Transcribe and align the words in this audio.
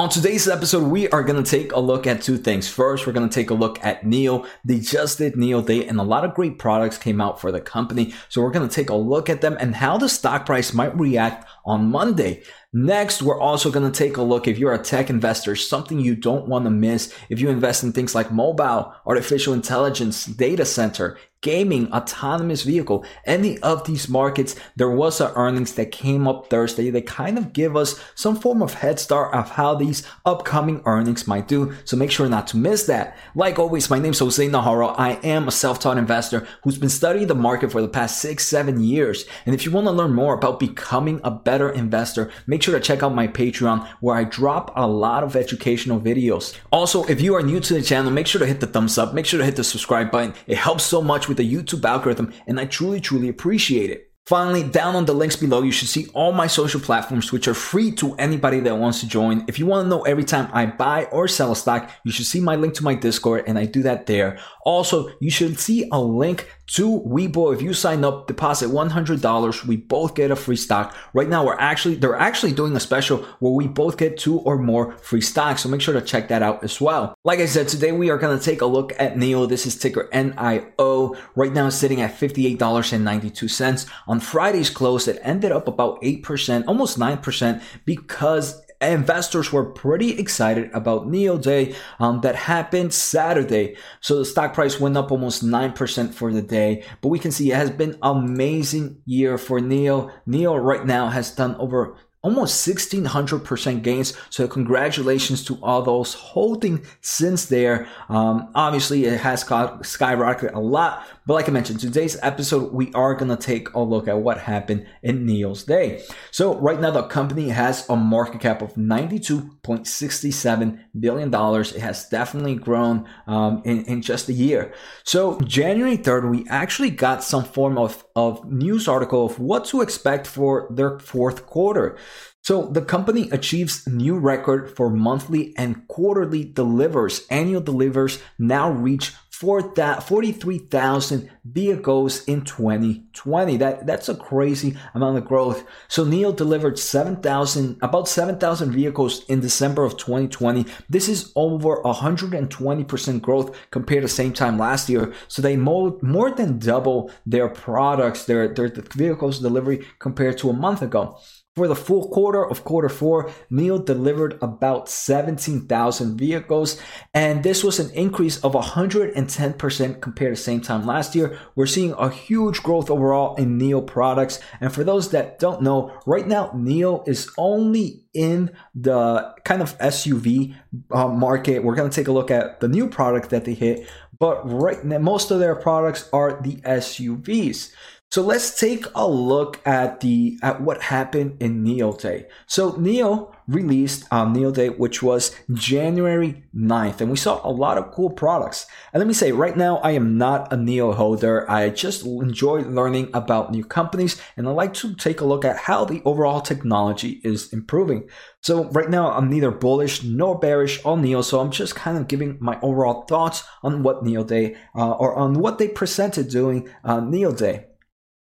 On 0.00 0.08
today's 0.08 0.48
episode, 0.48 0.84
we 0.84 1.10
are 1.10 1.22
going 1.22 1.44
to 1.44 1.50
take 1.50 1.72
a 1.72 1.78
look 1.78 2.06
at 2.06 2.22
two 2.22 2.38
things. 2.38 2.66
First, 2.66 3.06
we're 3.06 3.12
going 3.12 3.28
to 3.28 3.34
take 3.34 3.50
a 3.50 3.54
look 3.54 3.84
at 3.84 4.02
NIO. 4.02 4.48
They 4.64 4.78
just 4.78 5.18
did 5.18 5.34
NIO 5.34 5.60
Day 5.66 5.86
and 5.86 6.00
a 6.00 6.02
lot 6.02 6.24
of 6.24 6.32
great 6.32 6.58
products 6.58 6.96
came 6.96 7.20
out 7.20 7.38
for 7.38 7.52
the 7.52 7.60
company. 7.60 8.14
So 8.30 8.40
we're 8.40 8.50
going 8.50 8.66
to 8.66 8.74
take 8.74 8.88
a 8.88 8.94
look 8.94 9.28
at 9.28 9.42
them 9.42 9.58
and 9.60 9.74
how 9.74 9.98
the 9.98 10.08
stock 10.08 10.46
price 10.46 10.72
might 10.72 10.98
react 10.98 11.46
on 11.66 11.90
Monday. 11.90 12.44
Next, 12.72 13.20
we're 13.20 13.40
also 13.40 13.68
going 13.72 13.90
to 13.90 13.98
take 13.98 14.16
a 14.16 14.22
look 14.22 14.46
if 14.46 14.56
you're 14.56 14.72
a 14.72 14.78
tech 14.78 15.10
investor, 15.10 15.56
something 15.56 15.98
you 15.98 16.14
don't 16.14 16.46
want 16.46 16.66
to 16.66 16.70
miss. 16.70 17.12
If 17.28 17.40
you 17.40 17.48
invest 17.48 17.82
in 17.82 17.92
things 17.92 18.14
like 18.14 18.30
mobile, 18.30 18.94
artificial 19.04 19.54
intelligence, 19.54 20.24
data 20.24 20.64
center, 20.64 21.18
gaming, 21.42 21.90
autonomous 21.90 22.62
vehicle, 22.62 23.02
any 23.24 23.58
of 23.60 23.84
these 23.86 24.10
markets, 24.10 24.54
there 24.76 24.90
was 24.90 25.22
a 25.22 25.32
earnings 25.34 25.74
that 25.74 25.90
came 25.90 26.28
up 26.28 26.50
Thursday 26.50 26.90
that 26.90 27.06
kind 27.06 27.38
of 27.38 27.54
give 27.54 27.76
us 27.76 27.98
some 28.14 28.36
form 28.36 28.62
of 28.62 28.74
head 28.74 29.00
start 29.00 29.34
of 29.34 29.50
how 29.50 29.74
these 29.74 30.06
upcoming 30.26 30.82
earnings 30.84 31.26
might 31.26 31.48
do. 31.48 31.72
So 31.86 31.96
make 31.96 32.10
sure 32.10 32.28
not 32.28 32.46
to 32.48 32.58
miss 32.58 32.84
that. 32.84 33.16
Like 33.34 33.58
always, 33.58 33.88
my 33.88 33.98
name 33.98 34.12
is 34.12 34.18
Jose 34.18 34.46
Najarro. 34.46 34.94
I 34.98 35.12
am 35.24 35.48
a 35.48 35.50
self-taught 35.50 35.96
investor 35.96 36.46
who's 36.62 36.76
been 36.78 36.90
studying 36.90 37.26
the 37.26 37.34
market 37.34 37.72
for 37.72 37.80
the 37.80 37.88
past 37.88 38.20
six, 38.20 38.46
seven 38.46 38.82
years. 38.82 39.24
And 39.46 39.54
if 39.54 39.64
you 39.64 39.72
want 39.72 39.86
to 39.86 39.92
learn 39.92 40.12
more 40.12 40.34
about 40.34 40.60
becoming 40.60 41.22
a 41.24 41.30
better 41.30 41.70
investor, 41.70 42.30
make 42.46 42.59
sure 42.62 42.78
to 42.78 42.84
check 42.84 43.02
out 43.02 43.14
my 43.14 43.28
Patreon 43.28 43.86
where 44.00 44.16
I 44.16 44.24
drop 44.24 44.72
a 44.76 44.86
lot 44.86 45.24
of 45.24 45.36
educational 45.36 46.00
videos. 46.00 46.56
Also, 46.70 47.04
if 47.04 47.20
you 47.20 47.34
are 47.34 47.42
new 47.42 47.60
to 47.60 47.74
the 47.74 47.82
channel, 47.82 48.10
make 48.10 48.26
sure 48.26 48.40
to 48.40 48.46
hit 48.46 48.60
the 48.60 48.66
thumbs 48.66 48.98
up, 48.98 49.14
make 49.14 49.26
sure 49.26 49.38
to 49.38 49.44
hit 49.44 49.56
the 49.56 49.64
subscribe 49.64 50.10
button. 50.10 50.34
It 50.46 50.58
helps 50.58 50.84
so 50.84 51.02
much 51.02 51.28
with 51.28 51.36
the 51.36 51.54
YouTube 51.54 51.84
algorithm, 51.84 52.32
and 52.46 52.60
I 52.60 52.64
truly, 52.66 53.00
truly 53.00 53.28
appreciate 53.28 53.90
it. 53.90 54.10
Finally, 54.26 54.62
down 54.62 54.94
on 54.94 55.06
the 55.06 55.12
links 55.12 55.34
below, 55.34 55.60
you 55.62 55.72
should 55.72 55.88
see 55.88 56.06
all 56.14 56.30
my 56.30 56.46
social 56.46 56.78
platforms, 56.78 57.32
which 57.32 57.48
are 57.48 57.54
free 57.54 57.90
to 57.90 58.14
anybody 58.14 58.60
that 58.60 58.78
wants 58.78 59.00
to 59.00 59.08
join. 59.08 59.44
If 59.48 59.58
you 59.58 59.66
want 59.66 59.86
to 59.86 59.88
know 59.88 60.02
every 60.02 60.22
time 60.22 60.48
I 60.52 60.66
buy 60.66 61.06
or 61.06 61.26
sell 61.26 61.50
a 61.50 61.56
stock, 61.56 61.90
you 62.04 62.12
should 62.12 62.26
see 62.26 62.38
my 62.38 62.54
link 62.54 62.74
to 62.74 62.84
my 62.84 62.94
Discord, 62.94 63.44
and 63.48 63.58
I 63.58 63.64
do 63.64 63.82
that 63.82 64.06
there. 64.06 64.38
Also, 64.64 65.10
you 65.20 65.30
should 65.32 65.58
see 65.58 65.88
a 65.90 66.00
link 66.00 66.48
to 66.74 67.00
Webull. 67.00 67.54
If 67.54 67.62
you 67.62 67.74
sign 67.74 68.04
up, 68.04 68.26
deposit 68.26 68.68
$100, 68.68 69.64
we 69.64 69.76
both 69.76 70.14
get 70.14 70.30
a 70.30 70.36
free 70.36 70.56
stock. 70.56 70.96
Right 71.12 71.28
now, 71.28 71.44
we're 71.44 71.58
actually, 71.58 71.96
they're 71.96 72.16
actually 72.16 72.52
doing 72.52 72.76
a 72.76 72.80
special 72.80 73.18
where 73.40 73.52
we 73.52 73.66
both 73.66 73.96
get 73.96 74.16
two 74.16 74.38
or 74.40 74.56
more 74.56 74.92
free 74.98 75.20
stocks. 75.20 75.62
So 75.62 75.68
make 75.68 75.80
sure 75.80 75.94
to 75.94 76.00
check 76.00 76.28
that 76.28 76.42
out 76.42 76.62
as 76.62 76.80
well. 76.80 77.14
Like 77.24 77.40
I 77.40 77.46
said, 77.46 77.68
today 77.68 77.92
we 77.92 78.10
are 78.10 78.18
going 78.18 78.38
to 78.38 78.44
take 78.44 78.60
a 78.60 78.66
look 78.66 78.92
at 79.00 79.16
NIO. 79.16 79.48
This 79.48 79.66
is 79.66 79.76
ticker 79.76 80.08
NIO. 80.12 81.16
Right 81.34 81.52
now, 81.52 81.66
it's 81.66 81.76
sitting 81.76 82.00
at 82.00 82.14
$58.92. 82.14 83.90
On 84.06 84.20
Friday's 84.20 84.70
close, 84.70 85.08
it 85.08 85.18
ended 85.22 85.50
up 85.50 85.66
about 85.66 86.00
8%, 86.02 86.64
almost 86.68 86.98
9% 86.98 87.62
because 87.84 88.62
investors 88.80 89.52
were 89.52 89.64
pretty 89.64 90.18
excited 90.18 90.70
about 90.72 91.06
NIO 91.06 91.40
Day 91.40 91.74
um, 91.98 92.20
that 92.22 92.34
happened 92.34 92.94
Saturday. 92.94 93.76
So 94.00 94.18
the 94.18 94.24
stock 94.24 94.54
price 94.54 94.80
went 94.80 94.96
up 94.96 95.12
almost 95.12 95.44
9% 95.44 96.14
for 96.14 96.32
the 96.32 96.42
day. 96.42 96.84
But 97.00 97.08
we 97.08 97.18
can 97.18 97.30
see 97.30 97.50
it 97.50 97.56
has 97.56 97.70
been 97.70 97.98
amazing 98.02 99.02
year 99.04 99.36
for 99.38 99.60
NIO. 99.60 100.10
NIO 100.26 100.62
right 100.62 100.86
now 100.86 101.08
has 101.08 101.30
done 101.34 101.56
over 101.56 101.96
almost 102.22 102.66
1600% 102.66 103.82
gains. 103.82 104.16
So 104.28 104.46
congratulations 104.46 105.44
to 105.44 105.58
all 105.62 105.82
those 105.82 106.14
holding 106.14 106.84
since 107.00 107.46
there. 107.46 107.88
Um, 108.08 108.50
obviously 108.54 109.06
it 109.06 109.20
has 109.20 109.42
skyrocketed 109.44 110.54
a 110.54 110.60
lot, 110.60 111.06
but 111.30 111.34
like 111.34 111.48
I 111.48 111.52
mentioned, 111.52 111.78
today's 111.78 112.16
episode, 112.24 112.72
we 112.72 112.92
are 112.92 113.14
going 113.14 113.28
to 113.28 113.36
take 113.36 113.72
a 113.74 113.78
look 113.78 114.08
at 114.08 114.18
what 114.18 114.38
happened 114.38 114.88
in 115.00 115.26
NIO's 115.26 115.62
day. 115.62 116.02
So 116.32 116.58
right 116.58 116.80
now 116.80 116.90
the 116.90 117.04
company 117.04 117.50
has 117.50 117.88
a 117.88 117.94
market 117.94 118.40
cap 118.40 118.62
of 118.62 118.74
$92.67 118.74 120.84
billion. 120.98 121.32
It 121.32 121.76
has 121.76 122.08
definitely 122.08 122.56
grown 122.56 123.06
um, 123.28 123.62
in, 123.64 123.84
in 123.84 124.02
just 124.02 124.28
a 124.28 124.32
year. 124.32 124.74
So 125.04 125.38
January 125.42 125.96
3rd, 125.96 126.32
we 126.32 126.48
actually 126.48 126.90
got 126.90 127.22
some 127.22 127.44
form 127.44 127.78
of, 127.78 128.04
of 128.16 128.44
news 128.50 128.88
article 128.88 129.26
of 129.26 129.38
what 129.38 129.66
to 129.66 129.82
expect 129.82 130.26
for 130.26 130.66
their 130.68 130.98
fourth 130.98 131.46
quarter. 131.46 131.96
So 132.42 132.66
the 132.66 132.82
company 132.82 133.30
achieves 133.30 133.86
new 133.86 134.18
record 134.18 134.74
for 134.74 134.90
monthly 134.90 135.54
and 135.56 135.86
quarterly 135.86 136.42
delivers. 136.42 137.24
Annual 137.28 137.60
delivers 137.60 138.20
now 138.36 138.72
reach 138.72 139.12
43,000 139.40 141.30
vehicles 141.44 142.24
in 142.24 142.42
2020. 142.42 143.56
That 143.56 143.86
that's 143.86 144.10
a 144.10 144.14
crazy 144.14 144.76
amount 144.94 145.16
of 145.16 145.24
growth. 145.24 145.64
So 145.88 146.04
NIO 146.04 146.36
delivered 146.36 146.78
7,000 146.78 147.78
about 147.80 148.06
7,000 148.06 148.70
vehicles 148.70 149.24
in 149.24 149.40
December 149.40 149.84
of 149.84 149.96
2020. 149.96 150.66
This 150.90 151.08
is 151.08 151.32
over 151.36 151.80
120% 151.82 153.22
growth 153.22 153.56
compared 153.70 154.02
to 154.02 154.08
same 154.08 154.34
time 154.34 154.58
last 154.58 154.90
year. 154.90 155.14
So 155.28 155.40
they 155.40 155.56
more, 155.56 155.98
more 156.02 156.30
than 156.30 156.58
double 156.58 157.10
their 157.24 157.48
products, 157.48 158.26
their 158.26 158.52
their 158.52 158.68
vehicles 158.68 159.38
delivery 159.38 159.86
compared 160.00 160.36
to 160.38 160.50
a 160.50 160.52
month 160.52 160.82
ago. 160.82 161.18
For 161.56 161.66
the 161.66 161.74
full 161.74 162.08
quarter 162.10 162.48
of 162.48 162.62
quarter 162.62 162.88
four, 162.88 163.28
NIO 163.50 163.84
delivered 163.84 164.38
about 164.40 164.88
17,000 164.88 166.16
vehicles, 166.16 166.80
and 167.12 167.42
this 167.42 167.64
was 167.64 167.80
an 167.80 167.90
increase 167.90 168.38
of 168.44 168.52
110% 168.52 170.00
compared 170.00 170.36
to 170.36 170.40
same 170.40 170.60
time 170.60 170.86
last 170.86 171.16
year. 171.16 171.36
We're 171.56 171.66
seeing 171.66 171.92
a 171.98 172.08
huge 172.08 172.62
growth 172.62 172.88
overall 172.88 173.34
in 173.34 173.58
NIO 173.58 173.84
products. 173.84 174.38
And 174.60 174.72
for 174.72 174.84
those 174.84 175.10
that 175.10 175.40
don't 175.40 175.60
know, 175.60 175.92
right 176.06 176.26
now, 176.26 176.50
NIO 176.54 177.06
is 177.08 177.28
only 177.36 178.04
in 178.14 178.52
the 178.72 179.34
kind 179.44 179.60
of 179.60 179.76
SUV 179.78 180.54
uh, 180.92 181.08
market. 181.08 181.64
We're 181.64 181.74
going 181.74 181.90
to 181.90 181.94
take 181.94 182.08
a 182.08 182.12
look 182.12 182.30
at 182.30 182.60
the 182.60 182.68
new 182.68 182.88
product 182.88 183.30
that 183.30 183.44
they 183.44 183.54
hit, 183.54 183.88
but 184.20 184.48
right 184.48 184.84
now, 184.84 184.98
most 184.98 185.32
of 185.32 185.40
their 185.40 185.56
products 185.56 186.08
are 186.12 186.40
the 186.42 186.56
SUVs. 186.58 187.72
So 188.12 188.22
let's 188.22 188.58
take 188.58 188.86
a 188.96 189.06
look 189.06 189.64
at 189.64 190.00
the 190.00 190.36
at 190.42 190.60
what 190.60 190.82
happened 190.82 191.36
in 191.38 191.62
NIO 191.62 191.96
Day. 191.96 192.26
So 192.48 192.72
NIO 192.72 193.32
released 193.46 194.04
on 194.10 194.34
NIO 194.34 194.52
Day, 194.52 194.68
which 194.68 195.00
was 195.00 195.30
January 195.52 196.42
9th, 196.52 197.00
and 197.00 197.08
we 197.08 197.16
saw 197.16 197.40
a 197.46 197.52
lot 197.52 197.78
of 197.78 197.92
cool 197.92 198.10
products. 198.10 198.66
And 198.92 199.00
let 199.00 199.06
me 199.06 199.14
say, 199.14 199.30
right 199.30 199.56
now 199.56 199.76
I 199.76 199.92
am 199.92 200.18
not 200.18 200.52
a 200.52 200.56
NIO 200.56 200.92
holder. 200.92 201.48
I 201.48 201.70
just 201.70 202.04
enjoy 202.04 202.62
learning 202.62 203.10
about 203.14 203.52
new 203.52 203.64
companies, 203.64 204.20
and 204.36 204.48
I 204.48 204.50
like 204.50 204.74
to 204.74 204.92
take 204.96 205.20
a 205.20 205.24
look 205.24 205.44
at 205.44 205.56
how 205.56 205.84
the 205.84 206.02
overall 206.04 206.40
technology 206.40 207.20
is 207.22 207.52
improving. 207.52 208.08
So 208.40 208.64
right 208.70 208.90
now 208.90 209.12
I'm 209.12 209.30
neither 209.30 209.52
bullish 209.52 210.02
nor 210.02 210.36
bearish 210.36 210.84
on 210.84 211.04
NIO, 211.04 211.22
so 211.22 211.38
I'm 211.38 211.52
just 211.52 211.76
kind 211.76 211.96
of 211.96 212.08
giving 212.08 212.38
my 212.40 212.58
overall 212.60 213.02
thoughts 213.02 213.44
on 213.62 213.84
what 213.84 214.02
NIO 214.02 214.26
Day 214.26 214.56
uh, 214.74 214.94
or 214.94 215.14
on 215.14 215.34
what 215.34 215.58
they 215.58 215.68
presented 215.68 216.28
during 216.28 216.68
uh, 216.82 217.00
NIO 217.00 217.38
Day. 217.38 217.66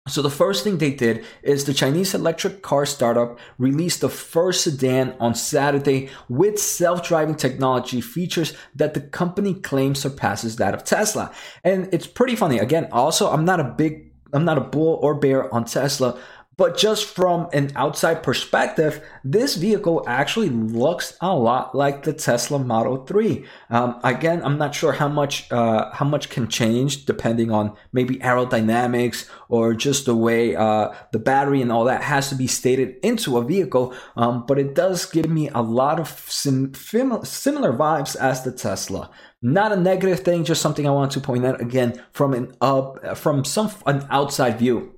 So 0.08 0.24
the 0.24 0.32
first 0.32 0.64
thing 0.64 0.80
they 0.80 0.96
did 0.96 1.24
is 1.44 1.66
the 1.66 1.76
Chinese 1.76 2.16
electric 2.16 2.64
car 2.64 2.88
startup 2.88 3.40
released 3.60 4.02
the 4.02 4.10
first 4.10 4.64
sedan 4.64 5.16
on 5.20 5.36
Saturday 5.36 6.10
with 6.28 6.58
self-driving 6.60 7.36
technology 7.36 8.02
features 8.02 8.56
that 8.74 8.96
the 8.96 9.02
company 9.02 9.54
claims 9.54 10.00
surpasses 10.00 10.56
that 10.56 10.74
of 10.74 10.84
Tesla. 10.84 11.32
And 11.64 11.88
it's 11.94 12.08
pretty 12.08 12.36
funny. 12.36 12.58
Again, 12.58 12.88
also 12.92 13.30
I'm 13.30 13.46
not 13.46 13.60
a 13.60 13.64
big 13.64 14.12
I'm 14.34 14.46
not 14.46 14.58
a 14.58 14.62
bull 14.62 14.98
or 15.04 15.14
bear 15.14 15.54
on 15.54 15.66
Tesla, 15.66 16.18
but 16.58 16.78
just 16.78 17.06
from 17.06 17.48
an 17.54 17.72
outside 17.76 18.24
perspective, 18.24 19.02
this 19.24 19.56
vehicle 19.56 20.04
actually 20.06 20.50
looks 20.50 21.18
a 21.22 21.34
lot 21.34 21.74
like 21.74 22.04
the 22.04 22.14
Tesla 22.14 22.60
Model 22.60 23.06
3. 23.06 23.46
Um, 23.70 24.00
again, 24.04 24.44
I'm 24.44 24.58
not 24.58 24.76
sure 24.76 24.92
how 24.92 25.08
much 25.08 25.50
uh, 25.52 25.92
how 25.92 26.06
much 26.06 26.30
can 26.30 26.50
change 26.50 27.06
depending 27.06 27.52
on 27.52 27.76
maybe 27.94 28.18
aerodynamics 28.18 29.30
or 29.48 29.74
just 29.74 30.06
the 30.06 30.16
way 30.16 30.56
uh, 30.56 30.90
the 31.14 31.20
battery 31.20 31.62
and 31.62 31.72
all 31.72 31.86
that 31.86 32.04
has 32.04 32.30
to 32.30 32.36
be 32.36 32.48
stated 32.48 32.98
into 33.02 33.38
a 33.38 33.44
vehicle. 33.44 33.94
Um, 34.18 34.46
but 34.46 34.60
it 34.60 34.76
does 34.76 35.06
give 35.06 35.30
me 35.30 35.50
a 35.50 35.62
lot 35.62 36.00
of 36.00 36.10
sim- 36.28 36.74
similar 36.76 37.72
vibes 37.74 38.16
as 38.18 38.44
the 38.44 38.52
Tesla. 38.52 39.10
Not 39.42 39.72
a 39.72 39.78
negative 39.78 40.20
thing, 40.20 40.44
just 40.44 40.62
something 40.62 40.86
I 40.86 40.92
want 40.92 41.14
to 41.14 41.22
point 41.22 41.46
out 41.46 41.62
again 41.62 42.04
from 42.12 42.34
an 42.34 42.54
up 42.60 43.18
from 43.18 43.46
some 43.46 43.72
an 43.88 44.06
outside 44.12 44.60
view. 44.60 44.94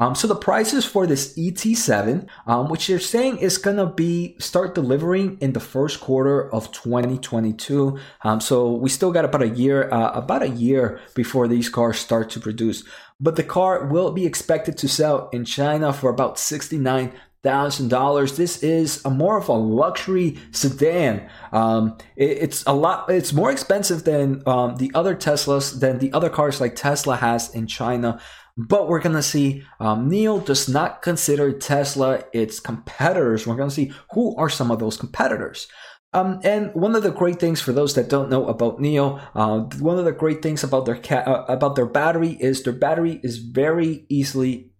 Um, 0.00 0.16
so 0.16 0.26
the 0.26 0.34
prices 0.34 0.84
for 0.84 1.06
this 1.06 1.38
ET7, 1.38 2.26
um, 2.48 2.68
which 2.68 2.88
they're 2.88 2.98
saying 2.98 3.38
is 3.38 3.58
gonna 3.58 3.86
be 3.86 4.34
start 4.40 4.74
delivering 4.74 5.38
in 5.40 5.52
the 5.52 5.60
first 5.60 6.00
quarter 6.00 6.52
of 6.52 6.72
2022. 6.72 7.98
Um, 8.22 8.40
so 8.40 8.72
we 8.72 8.88
still 8.88 9.12
got 9.12 9.24
about 9.24 9.42
a 9.42 9.48
year, 9.48 9.88
uh, 9.92 10.10
about 10.10 10.42
a 10.42 10.48
year 10.48 11.00
before 11.14 11.46
these 11.46 11.68
cars 11.68 11.98
start 11.98 12.28
to 12.30 12.40
produce. 12.40 12.82
But 13.20 13.36
the 13.36 13.44
car 13.44 13.86
will 13.86 14.10
be 14.10 14.26
expected 14.26 14.76
to 14.78 14.88
sell 14.88 15.28
in 15.32 15.44
China 15.44 15.92
for 15.92 16.10
about 16.10 16.40
69 16.40 17.12
thousand 17.44 17.88
dollars. 17.88 18.36
This 18.36 18.62
is 18.62 19.04
a 19.04 19.10
more 19.10 19.36
of 19.36 19.48
a 19.48 19.52
luxury 19.52 20.38
sedan. 20.50 21.28
Um, 21.52 21.98
it, 22.16 22.38
it's 22.38 22.64
a 22.66 22.72
lot. 22.72 23.08
It's 23.10 23.32
more 23.32 23.52
expensive 23.52 24.02
than 24.04 24.42
um, 24.46 24.76
the 24.76 24.90
other 24.94 25.14
Teslas 25.14 25.78
than 25.78 25.98
the 25.98 26.12
other 26.12 26.30
cars 26.30 26.60
like 26.60 26.74
Tesla 26.74 27.16
has 27.16 27.54
in 27.54 27.66
China. 27.68 28.18
But 28.56 28.88
we're 28.88 29.00
to 29.16 29.22
see 29.22 29.64
um, 29.80 30.10
NIO 30.10 30.44
does 30.44 30.68
not 30.68 31.02
consider 31.02 31.52
Tesla 31.52 32.22
its 32.32 32.60
competitors. 32.60 33.46
We're 33.46 33.56
to 33.68 33.74
see 33.74 33.92
who 34.12 34.36
are 34.36 34.48
some 34.48 34.70
of 34.70 34.78
those 34.78 34.96
competitors. 34.96 35.66
Um, 36.12 36.40
and 36.44 36.72
one 36.74 36.94
of 36.94 37.02
the 37.02 37.10
great 37.10 37.40
things 37.40 37.60
for 37.60 37.72
those 37.72 37.94
that 37.94 38.08
don't 38.08 38.30
know 38.30 38.46
about 38.46 38.78
NIO, 38.78 39.20
uh, 39.34 39.60
one 39.80 39.98
of 39.98 40.04
the 40.04 40.12
great 40.12 40.42
things 40.42 40.62
about 40.62 40.86
their 40.86 40.96
ca- 40.96 41.24
uh, 41.26 41.44
about 41.48 41.74
their 41.74 41.86
battery 41.86 42.36
is 42.38 42.62
their 42.62 42.72
battery 42.72 43.20
is 43.24 43.38
very 43.38 44.06
easily 44.08 44.70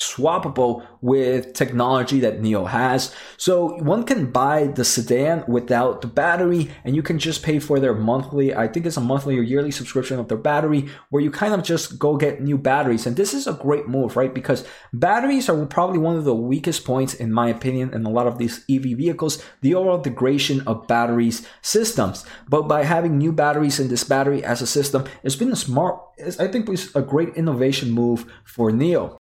swappable 0.00 0.86
with 1.00 1.52
technology 1.54 2.20
that 2.20 2.40
NIO 2.40 2.68
has. 2.68 3.14
So 3.36 3.76
one 3.82 4.04
can 4.04 4.30
buy 4.30 4.66
the 4.66 4.84
sedan 4.84 5.44
without 5.46 6.00
the 6.00 6.08
battery 6.08 6.70
and 6.84 6.96
you 6.96 7.02
can 7.02 7.18
just 7.18 7.42
pay 7.42 7.60
for 7.60 7.78
their 7.78 7.94
monthly, 7.94 8.54
I 8.54 8.66
think 8.66 8.86
it's 8.86 8.96
a 8.96 9.00
monthly 9.00 9.38
or 9.38 9.42
yearly 9.42 9.70
subscription 9.70 10.18
of 10.18 10.28
their 10.28 10.38
battery 10.38 10.88
where 11.10 11.22
you 11.22 11.30
kind 11.30 11.54
of 11.54 11.62
just 11.62 11.98
go 11.98 12.16
get 12.16 12.42
new 12.42 12.58
batteries. 12.58 13.06
And 13.06 13.16
this 13.16 13.34
is 13.34 13.46
a 13.46 13.52
great 13.52 13.88
move, 13.88 14.16
right? 14.16 14.34
Because 14.34 14.66
batteries 14.92 15.48
are 15.48 15.64
probably 15.66 15.98
one 15.98 16.16
of 16.16 16.24
the 16.24 16.34
weakest 16.34 16.84
points, 16.84 17.14
in 17.14 17.32
my 17.32 17.48
opinion, 17.48 17.94
in 17.94 18.04
a 18.04 18.10
lot 18.10 18.26
of 18.26 18.38
these 18.38 18.64
EV 18.68 18.96
vehicles, 18.96 19.42
the 19.60 19.74
overall 19.74 19.98
degradation 19.98 20.60
of 20.66 20.88
batteries 20.88 21.46
systems. 21.62 22.24
But 22.48 22.62
by 22.62 22.82
having 22.82 23.16
new 23.16 23.32
batteries 23.32 23.78
in 23.78 23.88
this 23.88 24.04
battery 24.04 24.44
as 24.44 24.60
a 24.60 24.66
system, 24.66 25.04
it's 25.22 25.36
been 25.36 25.52
a 25.52 25.56
smart, 25.56 26.00
I 26.40 26.48
think 26.48 26.68
it's 26.68 26.94
a 26.96 27.02
great 27.02 27.36
innovation 27.36 27.92
move 27.92 28.26
for 28.44 28.70
NIO. 28.70 29.18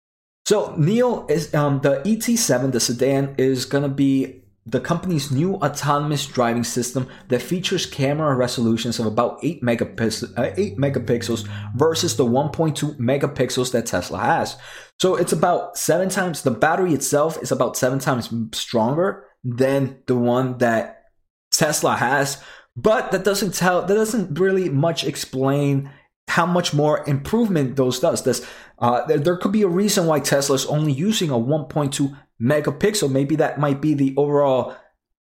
So 0.49 0.69
NIO 0.69 1.29
is 1.29 1.53
um, 1.53 1.79
the 1.81 2.01
ET7, 2.03 2.71
the 2.71 2.79
sedan, 2.79 3.35
is 3.37 3.65
gonna 3.65 3.87
be 3.87 4.41
the 4.65 4.79
company's 4.79 5.29
new 5.29 5.57
autonomous 5.57 6.25
driving 6.25 6.63
system 6.63 7.07
that 7.27 7.43
features 7.43 7.85
camera 7.85 8.35
resolutions 8.35 8.97
of 8.97 9.05
about 9.05 9.37
8 9.43 9.61
megapixels, 9.61 10.35
uh, 10.39 10.51
8 10.57 10.75
megapixels 10.79 11.47
versus 11.75 12.15
the 12.15 12.25
1.2 12.25 12.97
megapixels 12.97 13.71
that 13.73 13.85
Tesla 13.85 14.17
has. 14.17 14.57
So 14.99 15.15
it's 15.15 15.33
about 15.33 15.77
seven 15.77 16.09
times, 16.09 16.41
the 16.41 16.49
battery 16.49 16.95
itself 16.95 17.37
is 17.43 17.51
about 17.51 17.77
seven 17.77 17.99
times 17.99 18.33
stronger 18.53 19.25
than 19.43 19.99
the 20.07 20.15
one 20.15 20.57
that 20.57 21.03
Tesla 21.51 21.95
has. 21.95 22.41
But 22.75 23.11
that 23.11 23.23
doesn't 23.23 23.53
tell, 23.53 23.83
that 23.85 23.93
doesn't 23.93 24.39
really 24.39 24.69
much 24.69 25.03
explain 25.03 25.91
how 26.29 26.45
much 26.45 26.73
more 26.73 27.03
improvement 27.07 27.75
those 27.75 27.99
does. 27.99 28.23
This, 28.23 28.47
uh, 28.77 29.05
there, 29.07 29.17
there, 29.17 29.37
could 29.37 29.51
be 29.51 29.63
a 29.63 29.67
reason 29.67 30.05
why 30.05 30.19
Tesla 30.19 30.55
is 30.55 30.65
only 30.67 30.91
using 30.91 31.29
a 31.31 31.33
1.2 31.33 32.17
megapixel. 32.41 33.11
Maybe 33.11 33.35
that 33.37 33.59
might 33.59 33.81
be 33.81 33.93
the 33.93 34.13
overall 34.15 34.75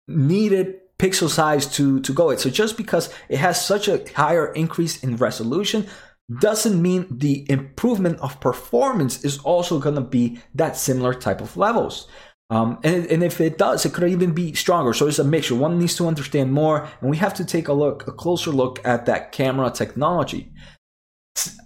needed 0.09 0.81
pixel 0.99 1.29
size 1.29 1.67
to, 1.77 2.01
to 2.01 2.13
go 2.13 2.31
it. 2.31 2.41
So 2.41 2.51
just 2.51 2.77
because 2.77 3.13
it 3.29 3.39
has 3.39 3.65
such 3.65 3.89
a 3.89 4.05
higher 4.15 4.53
increase 4.55 5.03
in 5.03 5.17
resolution 5.17 5.87
doesn't 6.41 6.81
mean 6.81 7.07
the 7.11 7.45
improvement 7.51 8.19
of 8.21 8.41
performance 8.41 9.25
is 9.25 9.39
also 9.39 9.79
going 9.79 9.97
to 9.97 10.01
be 10.01 10.41
that 10.55 10.77
similar 10.77 11.13
type 11.13 11.41
of 11.41 11.57
levels. 11.57 12.09
Um, 12.51 12.79
and, 12.83 13.07
and 13.07 13.23
if 13.23 13.41
it 13.41 13.59
does, 13.59 13.85
it 13.85 13.93
could 13.93 14.09
even 14.09 14.33
be 14.33 14.55
stronger. 14.55 14.93
So 14.95 15.07
it's 15.07 15.19
a 15.19 15.25
mixture. 15.25 15.55
One 15.55 15.79
needs 15.79 15.97
to 15.97 16.07
understand 16.07 16.53
more, 16.53 16.89
and 17.01 17.11
we 17.11 17.17
have 17.19 17.35
to 17.35 17.45
take 17.45 17.69
a 17.69 17.73
look, 17.73 18.07
a 18.07 18.13
closer 18.13 18.51
look 18.51 18.81
at 18.87 19.07
that 19.07 19.33
camera 19.33 19.71
technology. 19.71 20.53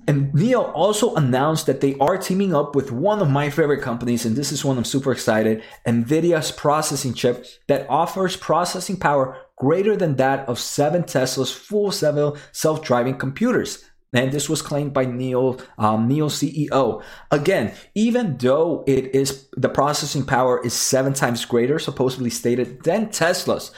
And 0.09 0.33
NIO 0.33 0.73
also 0.73 1.15
announced 1.17 1.67
that 1.67 1.83
they 1.83 1.95
are 1.99 2.17
teaming 2.17 2.55
up 2.55 2.75
with 2.75 2.91
one 2.91 3.21
of 3.21 3.29
my 3.29 3.51
favorite 3.51 3.83
companies, 3.83 4.25
and 4.25 4.35
this 4.35 4.51
is 4.51 4.65
one 4.65 4.79
I'm 4.79 4.85
super 4.85 5.13
excited 5.13 5.63
NVIDIA's 5.87 6.51
processing 6.51 7.13
chip 7.13 7.45
that 7.67 7.87
offers 7.91 8.35
processing 8.35 8.97
power 8.97 9.37
greater 9.57 9.97
than 9.97 10.17
that 10.17 10.49
of 10.49 10.59
seven 10.59 11.05
Tesla's 11.05 11.53
full 11.53 11.93
self 11.93 12.83
driving 12.83 13.19
computers. 13.19 13.85
And 14.15 14.33
this 14.33 14.49
was 14.49 14.63
claimed 14.63 14.95
by 14.95 15.05
NIO, 15.05 15.61
um, 15.77 16.09
NIO 16.09 16.31
CEO. 16.31 17.03
Again, 17.31 17.75
even 17.95 18.39
though 18.39 18.85
it 18.87 19.15
is 19.15 19.49
the 19.59 19.69
processing 19.69 20.25
power 20.25 20.65
is 20.65 20.73
seven 20.73 21.13
times 21.13 21.45
greater, 21.45 21.79
supposedly 21.79 22.31
stated, 22.31 22.83
than 22.85 23.11
Tesla's, 23.11 23.71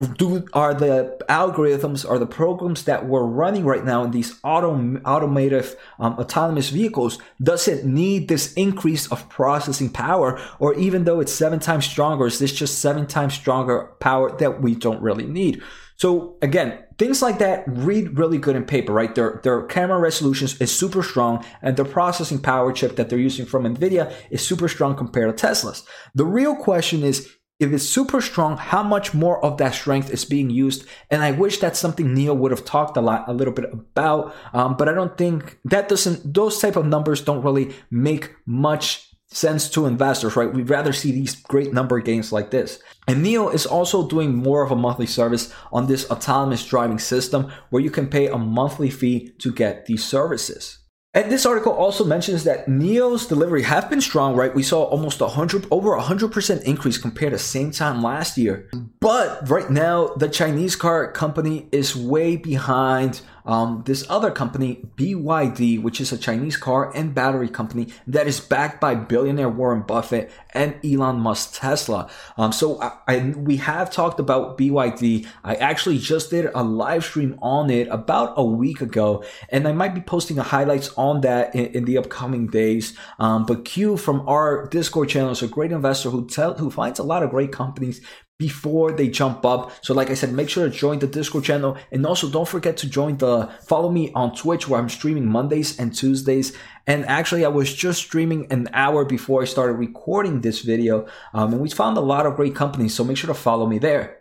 do 0.00 0.46
are 0.52 0.74
the 0.74 1.16
algorithms 1.28 2.08
are 2.08 2.20
the 2.20 2.26
programs 2.26 2.84
that 2.84 3.06
we're 3.06 3.24
running 3.24 3.64
right 3.64 3.84
now 3.84 4.04
in 4.04 4.12
these 4.12 4.38
auto 4.44 4.96
automotive 5.04 5.74
um, 5.98 6.12
autonomous 6.14 6.68
vehicles 6.70 7.18
does 7.42 7.66
it 7.66 7.84
need 7.84 8.28
this 8.28 8.52
increase 8.52 9.10
of 9.10 9.28
processing 9.28 9.90
power? 9.90 10.40
Or 10.60 10.74
even 10.74 11.02
though 11.02 11.18
it's 11.18 11.32
seven 11.32 11.58
times 11.58 11.84
stronger 11.84 12.26
is 12.26 12.38
this 12.38 12.52
just 12.52 12.78
seven 12.78 13.08
times 13.08 13.34
stronger 13.34 13.90
power 13.98 14.36
that 14.38 14.62
we 14.62 14.76
don't 14.76 15.02
really 15.02 15.26
need? 15.26 15.62
So 15.96 16.36
again 16.42 16.84
things 16.96 17.20
like 17.20 17.40
that 17.40 17.64
read 17.66 18.16
really 18.16 18.38
good 18.38 18.54
in 18.54 18.64
paper 18.66 18.92
right? 18.92 19.12
Their 19.12 19.40
their 19.42 19.62
camera 19.62 19.98
resolutions 19.98 20.60
is 20.60 20.72
super 20.72 21.02
strong 21.02 21.44
and 21.60 21.76
the 21.76 21.84
processing 21.84 22.38
power 22.38 22.72
chip 22.72 22.94
that 22.96 23.10
they're 23.10 23.18
using 23.18 23.46
from 23.46 23.64
nvidia 23.64 24.12
is 24.30 24.46
super 24.46 24.68
strong 24.68 24.94
compared 24.94 25.36
to 25.36 25.40
tesla's. 25.40 25.82
The 26.14 26.24
real 26.24 26.54
question 26.54 27.02
is 27.02 27.28
if 27.60 27.72
it's 27.72 27.88
super 27.88 28.20
strong, 28.20 28.56
how 28.56 28.82
much 28.82 29.14
more 29.14 29.44
of 29.44 29.58
that 29.58 29.74
strength 29.74 30.10
is 30.10 30.24
being 30.24 30.48
used? 30.48 30.86
And 31.10 31.22
I 31.22 31.32
wish 31.32 31.58
that's 31.58 31.78
something 31.78 32.14
NIO 32.14 32.36
would 32.36 32.52
have 32.52 32.64
talked 32.64 32.96
a 32.96 33.00
lot, 33.00 33.28
a 33.28 33.32
little 33.32 33.52
bit 33.52 33.72
about. 33.72 34.34
Um, 34.52 34.76
but 34.76 34.88
I 34.88 34.94
don't 34.94 35.18
think 35.18 35.58
that 35.64 35.88
doesn't, 35.88 36.32
those 36.34 36.60
type 36.60 36.76
of 36.76 36.86
numbers 36.86 37.20
don't 37.20 37.42
really 37.42 37.74
make 37.90 38.32
much 38.46 39.08
sense 39.30 39.68
to 39.70 39.86
investors, 39.86 40.36
right? 40.36 40.52
We'd 40.52 40.70
rather 40.70 40.92
see 40.92 41.12
these 41.12 41.34
great 41.34 41.72
number 41.72 42.00
gains 42.00 42.32
like 42.32 42.50
this. 42.50 42.80
And 43.08 43.24
NIO 43.24 43.52
is 43.52 43.66
also 43.66 44.08
doing 44.08 44.34
more 44.34 44.62
of 44.62 44.70
a 44.70 44.76
monthly 44.76 45.06
service 45.06 45.52
on 45.72 45.86
this 45.86 46.08
autonomous 46.10 46.64
driving 46.64 46.98
system 46.98 47.52
where 47.70 47.82
you 47.82 47.90
can 47.90 48.06
pay 48.06 48.28
a 48.28 48.38
monthly 48.38 48.88
fee 48.88 49.32
to 49.38 49.52
get 49.52 49.86
these 49.86 50.04
services. 50.04 50.78
And 51.18 51.32
this 51.32 51.44
article 51.44 51.72
also 51.72 52.04
mentions 52.04 52.44
that 52.44 52.68
NIO's 52.68 53.26
delivery 53.26 53.64
have 53.64 53.90
been 53.90 54.00
strong, 54.00 54.36
right? 54.36 54.54
We 54.54 54.62
saw 54.62 54.84
almost 54.84 55.20
100, 55.20 55.66
over 55.72 55.90
100% 55.98 56.62
increase 56.62 56.96
compared 56.96 57.32
to 57.32 57.40
same 57.40 57.72
time 57.72 58.04
last 58.04 58.38
year. 58.38 58.70
But 59.00 59.50
right 59.50 59.68
now, 59.68 60.14
the 60.14 60.28
Chinese 60.28 60.76
car 60.76 61.10
company 61.10 61.66
is 61.72 61.96
way 61.96 62.36
behind 62.36 63.22
um, 63.48 63.82
this 63.86 64.04
other 64.10 64.30
company, 64.30 64.84
BYD, 64.96 65.82
which 65.82 66.00
is 66.00 66.12
a 66.12 66.18
Chinese 66.18 66.56
car 66.58 66.92
and 66.94 67.14
battery 67.14 67.48
company 67.48 67.88
that 68.06 68.26
is 68.26 68.40
backed 68.40 68.78
by 68.78 68.94
billionaire 68.94 69.48
Warren 69.48 69.82
Buffett 69.82 70.30
and 70.52 70.76
Elon 70.84 71.18
Musk 71.18 71.58
Tesla. 71.58 72.10
Um, 72.36 72.52
so 72.52 72.80
I, 72.80 72.92
I, 73.08 73.18
we 73.36 73.56
have 73.56 73.90
talked 73.90 74.20
about 74.20 74.58
BYD. 74.58 75.26
I 75.42 75.54
actually 75.56 75.98
just 75.98 76.30
did 76.30 76.50
a 76.54 76.62
live 76.62 77.04
stream 77.04 77.38
on 77.40 77.70
it 77.70 77.88
about 77.88 78.34
a 78.36 78.44
week 78.44 78.82
ago, 78.82 79.24
and 79.48 79.66
I 79.66 79.72
might 79.72 79.94
be 79.94 80.02
posting 80.02 80.36
highlights 80.36 80.90
on 80.98 81.22
that 81.22 81.54
in, 81.54 81.66
in 81.68 81.84
the 81.86 81.96
upcoming 81.96 82.48
days. 82.48 82.96
Um, 83.18 83.46
but 83.46 83.64
Q 83.64 83.96
from 83.96 84.28
our 84.28 84.68
Discord 84.68 85.08
channel 85.08 85.30
is 85.30 85.42
a 85.42 85.48
great 85.48 85.72
investor 85.72 86.10
who 86.10 86.28
tell 86.28 86.54
who 86.54 86.70
finds 86.70 86.98
a 86.98 87.02
lot 87.02 87.22
of 87.22 87.30
great 87.30 87.50
companies 87.50 88.02
before 88.38 88.92
they 88.92 89.08
jump 89.08 89.44
up. 89.44 89.72
So 89.84 89.92
like 89.92 90.10
I 90.10 90.14
said, 90.14 90.32
make 90.32 90.48
sure 90.48 90.68
to 90.68 90.74
join 90.74 91.00
the 91.00 91.08
Discord 91.08 91.44
channel 91.44 91.76
and 91.90 92.06
also 92.06 92.30
don't 92.30 92.46
forget 92.46 92.76
to 92.78 92.88
join 92.88 93.18
the 93.18 93.50
follow 93.66 93.90
me 93.90 94.12
on 94.14 94.34
Twitch 94.34 94.68
where 94.68 94.80
I'm 94.80 94.88
streaming 94.88 95.26
Mondays 95.26 95.78
and 95.78 95.94
Tuesdays. 95.94 96.56
And 96.86 97.04
actually 97.06 97.44
I 97.44 97.48
was 97.48 97.74
just 97.74 98.00
streaming 98.00 98.46
an 98.52 98.68
hour 98.72 99.04
before 99.04 99.42
I 99.42 99.44
started 99.44 99.74
recording 99.74 100.40
this 100.40 100.62
video. 100.62 101.06
Um, 101.34 101.52
and 101.52 101.60
we 101.60 101.68
found 101.68 101.96
a 101.96 102.00
lot 102.00 102.26
of 102.26 102.36
great 102.36 102.54
companies. 102.54 102.94
So 102.94 103.02
make 103.02 103.16
sure 103.16 103.28
to 103.28 103.34
follow 103.34 103.66
me 103.66 103.78
there. 103.78 104.17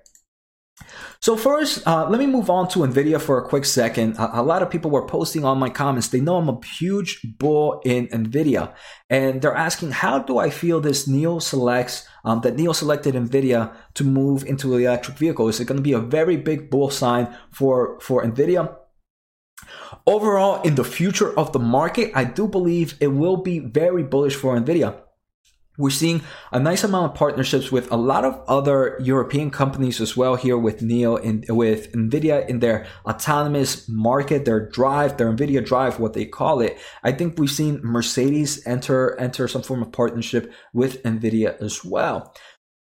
So 1.20 1.36
first, 1.36 1.86
uh, 1.88 2.08
let 2.10 2.20
me 2.20 2.28
move 2.28 2.50
on 2.50 2.68
to 2.70 2.80
NVIDIA 2.80 3.20
for 3.20 3.40
a 3.40 3.48
quick 3.48 3.66
second. 3.66 4.18
A, 4.18 4.40
a, 4.40 4.44
lot 4.44 4.62
of 4.62 4.70
people 4.70 4.92
were 4.92 5.06
posting 5.06 5.44
on 5.44 5.58
my 5.58 5.70
comments. 5.70 6.10
They 6.10 6.22
know 6.22 6.38
I'm 6.38 6.50
a 6.50 6.60
huge 6.64 7.22
bull 7.40 7.82
in 7.84 8.08
NVIDIA. 8.08 8.74
And 9.10 9.42
they're 9.42 9.56
asking, 9.56 9.92
how 9.92 10.20
do 10.20 10.38
I 10.38 10.50
feel 10.50 10.80
this 10.80 11.08
NIO 11.08 11.42
selects, 11.42 12.08
um, 12.24 12.42
that 12.42 12.56
NIO 12.56 12.74
selected 12.74 13.16
NVIDIA 13.16 13.74
to 13.96 14.04
move 14.04 14.46
into 14.46 14.68
the 14.68 14.86
electric 14.86 15.18
vehicle? 15.18 15.48
Is 15.50 15.60
it 15.60 15.66
going 15.66 15.78
to 15.78 15.84
be 15.84 15.94
a 15.94 16.00
very 16.00 16.38
big 16.38 16.70
bull 16.70 16.92
sign 16.92 17.36
for, 17.52 18.00
for 18.00 18.24
NVIDIA? 18.24 18.76
Overall, 20.06 20.62
in 20.62 20.76
the 20.76 20.84
future 20.84 21.38
of 21.38 21.52
the 21.52 21.60
market, 21.60 22.12
I 22.14 22.26
do 22.26 22.48
believe 22.48 22.96
it 23.00 23.08
will 23.08 23.38
be 23.38 23.60
very 23.60 24.04
bullish 24.04 24.36
for 24.36 24.58
NVIDIA. 24.58 24.96
We're 25.78 25.92
seeing 25.92 26.22
a 26.52 26.60
nice 26.60 26.84
amount 26.84 27.12
of 27.12 27.18
partnerships 27.18 27.72
with 27.72 27.92
a 27.92 27.96
lot 27.96 28.26
of 28.26 28.42
other 28.48 28.98
European 29.00 29.52
companies 29.52 30.02
as 30.02 30.18
well 30.18 30.36
here 30.36 30.58
with 30.58 30.82
NIO 30.82 31.24
and 31.24 31.46
with 31.50 31.92
NVIDIA 31.92 32.48
in 32.50 32.60
their 32.60 32.88
autonomous 33.06 33.88
market, 33.88 34.46
their 34.46 34.68
drive, 34.68 35.18
their 35.18 35.32
NVIDIA 35.32 35.64
drive, 35.64 36.00
what 36.00 36.14
they 36.14 36.26
call 36.26 36.62
it. 36.62 36.80
I 37.04 37.12
think 37.12 37.38
we've 37.38 37.52
seen 37.52 37.80
Mercedes 37.84 38.66
enter, 38.66 39.20
enter 39.20 39.48
some 39.48 39.62
form 39.62 39.84
of 39.84 39.92
partnership 39.92 40.52
with 40.74 41.04
NVIDIA 41.04 41.62
as 41.62 41.86
well. 41.86 42.34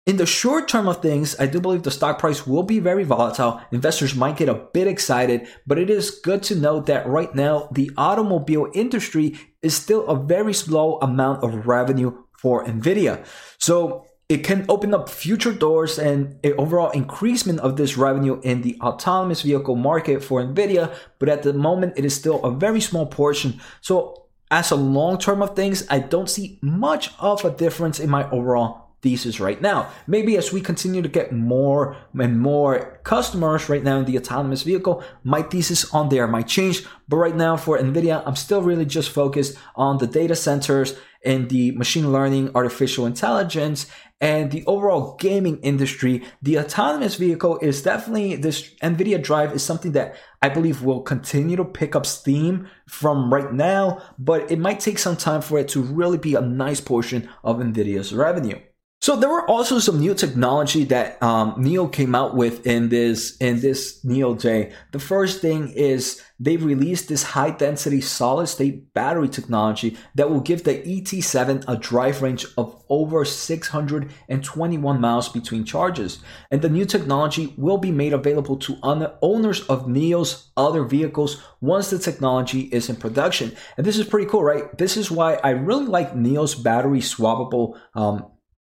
In 0.06 0.16
the 0.16 0.26
short 0.26 0.66
term 0.66 0.88
of 0.88 1.00
things, 1.00 1.38
I 1.38 1.46
do 1.46 1.60
believe 1.60 1.84
the 1.84 1.90
stock 1.92 2.18
price 2.18 2.44
will 2.44 2.64
be 2.64 2.80
very 2.80 3.04
volatile. 3.04 3.60
Investors 3.70 4.16
might 4.16 4.38
get 4.38 4.48
a 4.48 4.66
bit 4.72 4.88
excited, 4.88 5.46
but 5.64 5.78
it 5.78 5.90
is 5.90 6.10
good 6.10 6.42
to 6.44 6.56
note 6.56 6.86
that 6.86 7.06
right 7.06 7.32
now 7.32 7.68
the 7.70 7.92
automobile 7.96 8.68
industry 8.74 9.38
is 9.62 9.76
still 9.76 10.04
a 10.08 10.16
very 10.16 10.54
slow 10.54 10.98
amount 10.98 11.44
of 11.44 11.66
revenue 11.68 12.16
for 12.40 12.64
NVIDIA. 12.64 13.22
So 13.58 14.06
it 14.30 14.38
can 14.44 14.64
open 14.68 14.94
up 14.94 15.10
future 15.10 15.52
doors 15.52 15.98
and 15.98 16.38
an 16.42 16.54
overall 16.56 16.90
increasement 16.90 17.60
of 17.60 17.76
this 17.76 17.98
revenue 17.98 18.40
in 18.42 18.62
the 18.62 18.78
autonomous 18.80 19.42
vehicle 19.42 19.76
market 19.76 20.24
for 20.24 20.42
NVIDIA. 20.42 20.94
But 21.18 21.28
at 21.28 21.42
the 21.42 21.52
moment, 21.52 21.94
it 21.98 22.04
is 22.06 22.14
still 22.14 22.42
a 22.42 22.50
very 22.50 22.80
small 22.80 23.04
portion. 23.04 23.60
So 23.82 24.26
as 24.50 24.70
a 24.70 24.76
long 24.76 25.18
term 25.18 25.42
of 25.42 25.54
things, 25.54 25.86
I 25.90 25.98
don't 25.98 26.30
see 26.30 26.58
much 26.62 27.10
of 27.18 27.44
a 27.44 27.50
difference 27.50 28.00
in 28.00 28.08
my 28.08 28.30
overall 28.30 28.89
thesis 29.02 29.40
right 29.40 29.60
now. 29.60 29.90
Maybe 30.06 30.36
as 30.36 30.52
we 30.52 30.60
continue 30.60 31.02
to 31.02 31.08
get 31.08 31.32
more 31.32 31.96
and 32.18 32.40
more 32.40 33.00
customers 33.04 33.68
right 33.68 33.82
now 33.82 33.98
in 33.98 34.04
the 34.04 34.18
autonomous 34.18 34.62
vehicle, 34.62 35.02
my 35.24 35.42
thesis 35.42 35.92
on 35.94 36.08
there 36.08 36.26
might 36.26 36.48
change. 36.48 36.84
But 37.08 37.16
right 37.16 37.36
now 37.36 37.56
for 37.56 37.78
NVIDIA, 37.78 38.22
I'm 38.26 38.36
still 38.36 38.62
really 38.62 38.84
just 38.84 39.10
focused 39.10 39.56
on 39.74 39.98
the 39.98 40.06
data 40.06 40.36
centers 40.36 40.96
and 41.24 41.50
the 41.50 41.72
machine 41.72 42.12
learning, 42.12 42.50
artificial 42.54 43.04
intelligence, 43.04 43.86
and 44.20 44.50
the 44.50 44.64
overall 44.66 45.16
gaming 45.16 45.58
industry. 45.60 46.22
The 46.42 46.58
autonomous 46.58 47.16
vehicle 47.16 47.58
is 47.58 47.82
definitely 47.82 48.36
this 48.36 48.74
NVIDIA 48.82 49.22
drive 49.22 49.52
is 49.54 49.62
something 49.62 49.92
that 49.92 50.16
I 50.42 50.48
believe 50.48 50.82
will 50.82 51.02
continue 51.02 51.56
to 51.56 51.64
pick 51.64 51.94
up 51.94 52.06
steam 52.06 52.68
from 52.86 53.32
right 53.32 53.52
now, 53.52 54.02
but 54.18 54.50
it 54.50 54.58
might 54.58 54.80
take 54.80 54.98
some 54.98 55.16
time 55.16 55.42
for 55.42 55.58
it 55.58 55.68
to 55.68 55.82
really 55.82 56.18
be 56.18 56.34
a 56.34 56.40
nice 56.40 56.80
portion 56.80 57.28
of 57.44 57.58
NVIDIA's 57.58 58.14
revenue. 58.14 58.58
So 59.02 59.16
there 59.16 59.30
were 59.30 59.48
also 59.48 59.78
some 59.78 59.98
new 59.98 60.14
technology 60.14 60.84
that 60.84 61.22
um, 61.22 61.54
NIO 61.54 61.90
came 61.90 62.14
out 62.14 62.36
with 62.36 62.66
in 62.66 62.90
this 62.90 63.34
in 63.38 63.60
this 63.60 64.04
NIO 64.04 64.38
Day. 64.38 64.72
The 64.92 64.98
first 64.98 65.40
thing 65.40 65.70
is 65.70 66.22
they 66.38 66.58
released 66.58 67.08
this 67.08 67.22
high 67.22 67.50
density 67.50 68.02
solid 68.02 68.48
state 68.48 68.92
battery 68.92 69.30
technology 69.30 69.96
that 70.16 70.28
will 70.28 70.42
give 70.42 70.64
the 70.64 70.74
ET7 70.74 71.64
a 71.66 71.78
drive 71.78 72.20
range 72.20 72.44
of 72.58 72.84
over 72.90 73.24
621 73.24 75.00
miles 75.00 75.28
between 75.30 75.64
charges. 75.64 76.18
And 76.50 76.60
the 76.60 76.68
new 76.68 76.84
technology 76.84 77.54
will 77.56 77.78
be 77.78 77.92
made 77.92 78.12
available 78.12 78.58
to 78.58 78.76
owners 79.22 79.62
of 79.62 79.86
NIO's 79.86 80.50
other 80.58 80.84
vehicles 80.84 81.42
once 81.62 81.88
the 81.88 81.98
technology 81.98 82.68
is 82.72 82.90
in 82.90 82.96
production. 82.96 83.56
And 83.78 83.86
this 83.86 83.96
is 83.96 84.06
pretty 84.06 84.26
cool, 84.26 84.44
right? 84.44 84.76
This 84.76 84.98
is 84.98 85.10
why 85.10 85.36
I 85.36 85.50
really 85.50 85.86
like 85.86 86.14
NIO's 86.14 86.54
battery 86.54 87.00
swappable 87.00 87.80
um, 87.94 88.26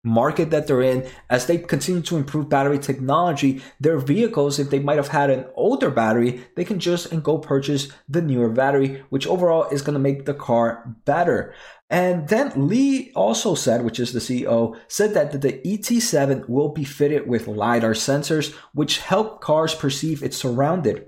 market 0.08 0.50
that 0.50 0.68
they're 0.68 0.82
in 0.82 1.08
as 1.30 1.46
they 1.46 1.58
continue 1.58 2.02
to 2.02 2.18
improve 2.18 2.50
battery 2.50 2.80
technology 2.80 3.62
their 3.80 3.98
vehicles 3.98 4.58
if 4.58 4.70
they 4.70 4.80
might 4.80 4.98
have 4.98 5.10
had 5.10 5.30
an 5.30 5.46
older 5.56 5.92
battery 5.92 6.44
they 6.56 6.64
can 6.64 6.80
just 6.80 7.12
and 7.12 7.24
go 7.24 7.38
purchase 7.38 7.90
the 8.08 8.22
newer 8.22 8.50
battery 8.50 9.04
which 9.10 9.28
overall 9.28 9.68
is 9.70 9.82
going 9.82 9.94
to 9.94 10.00
make 10.00 10.26
the 10.26 10.34
car 10.34 10.96
better 11.06 11.54
and 11.90 12.28
then 12.28 12.68
Li 12.68 13.14
also 13.16 13.56
said, 13.56 13.86
which 13.86 13.98
is 13.98 14.12
the 14.12 14.20
CEO, 14.20 14.78
said 14.90 15.14
that 15.14 15.42
the 15.42 15.54
ET7 15.54 16.50
will 16.50 16.68
be 16.68 16.84
fitted 16.84 17.28
with 17.28 17.48
LiDAR 17.48 17.94
sensors, 17.94 18.54
which 18.74 19.00
help 19.00 19.40
cars 19.40 19.74
perceive 19.74 20.22
its 20.22 20.36
surrounded 20.36 21.08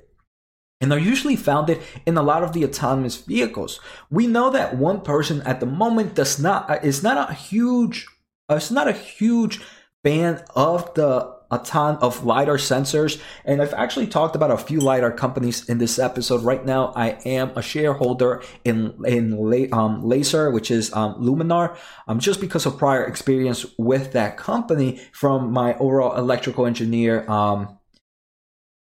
and 0.82 0.94
are 0.94 1.00
usually 1.00 1.36
found 1.36 1.77
in 2.06 2.18
a 2.18 2.22
lot 2.22 2.44
of 2.44 2.53
the 2.53 2.63
autonomous 2.63 3.18
vehicles. 3.18 3.79
We 4.10 4.27
know 4.27 4.50
that 4.51 4.77
one 4.77 5.01
person 5.01 5.41
at 5.41 5.60
the 5.60 5.65
moment 5.65 6.15
does 6.15 6.39
not 6.39 6.84
is 6.84 7.03
not 7.03 7.29
a 7.29 7.34
huge 7.34 8.08
it's 8.56 8.72
not 8.72 8.88
a 8.88 8.94
huge 8.94 9.60
fan 10.03 10.44
of 10.56 10.94
the 10.94 11.39
a 11.51 11.58
ton 11.60 11.96
of 11.96 12.24
lidar 12.24 12.58
sensors 12.58 13.20
and 13.44 13.60
i've 13.60 13.74
actually 13.74 14.06
talked 14.06 14.36
about 14.36 14.51
a 14.51 14.58
few 14.58 14.79
lidar 14.79 15.12
companies 15.12 15.68
in 15.68 15.79
this 15.79 15.98
episode. 15.98 16.44
Right 16.44 16.63
now 16.63 16.94
i 16.96 17.18
am 17.25 17.51
a 17.56 17.62
shareholder 17.63 18.44
in 18.63 18.94
in 19.06 19.34
um, 19.74 20.03
laser 20.03 20.51
which 20.51 20.70
is 20.70 20.94
um, 20.94 21.15
luminar. 21.15 21.75
Um, 22.08 22.20
just 22.20 22.39
because 22.39 22.68
of 22.68 22.77
prior 22.77 23.03
experience 23.03 23.65
with 23.79 24.13
that 24.13 24.38
company 24.38 25.01
from 25.12 25.51
my 25.51 25.75
overall 25.79 26.15
electrical 26.18 26.68
engineer 26.68 27.27
um, 27.29 27.78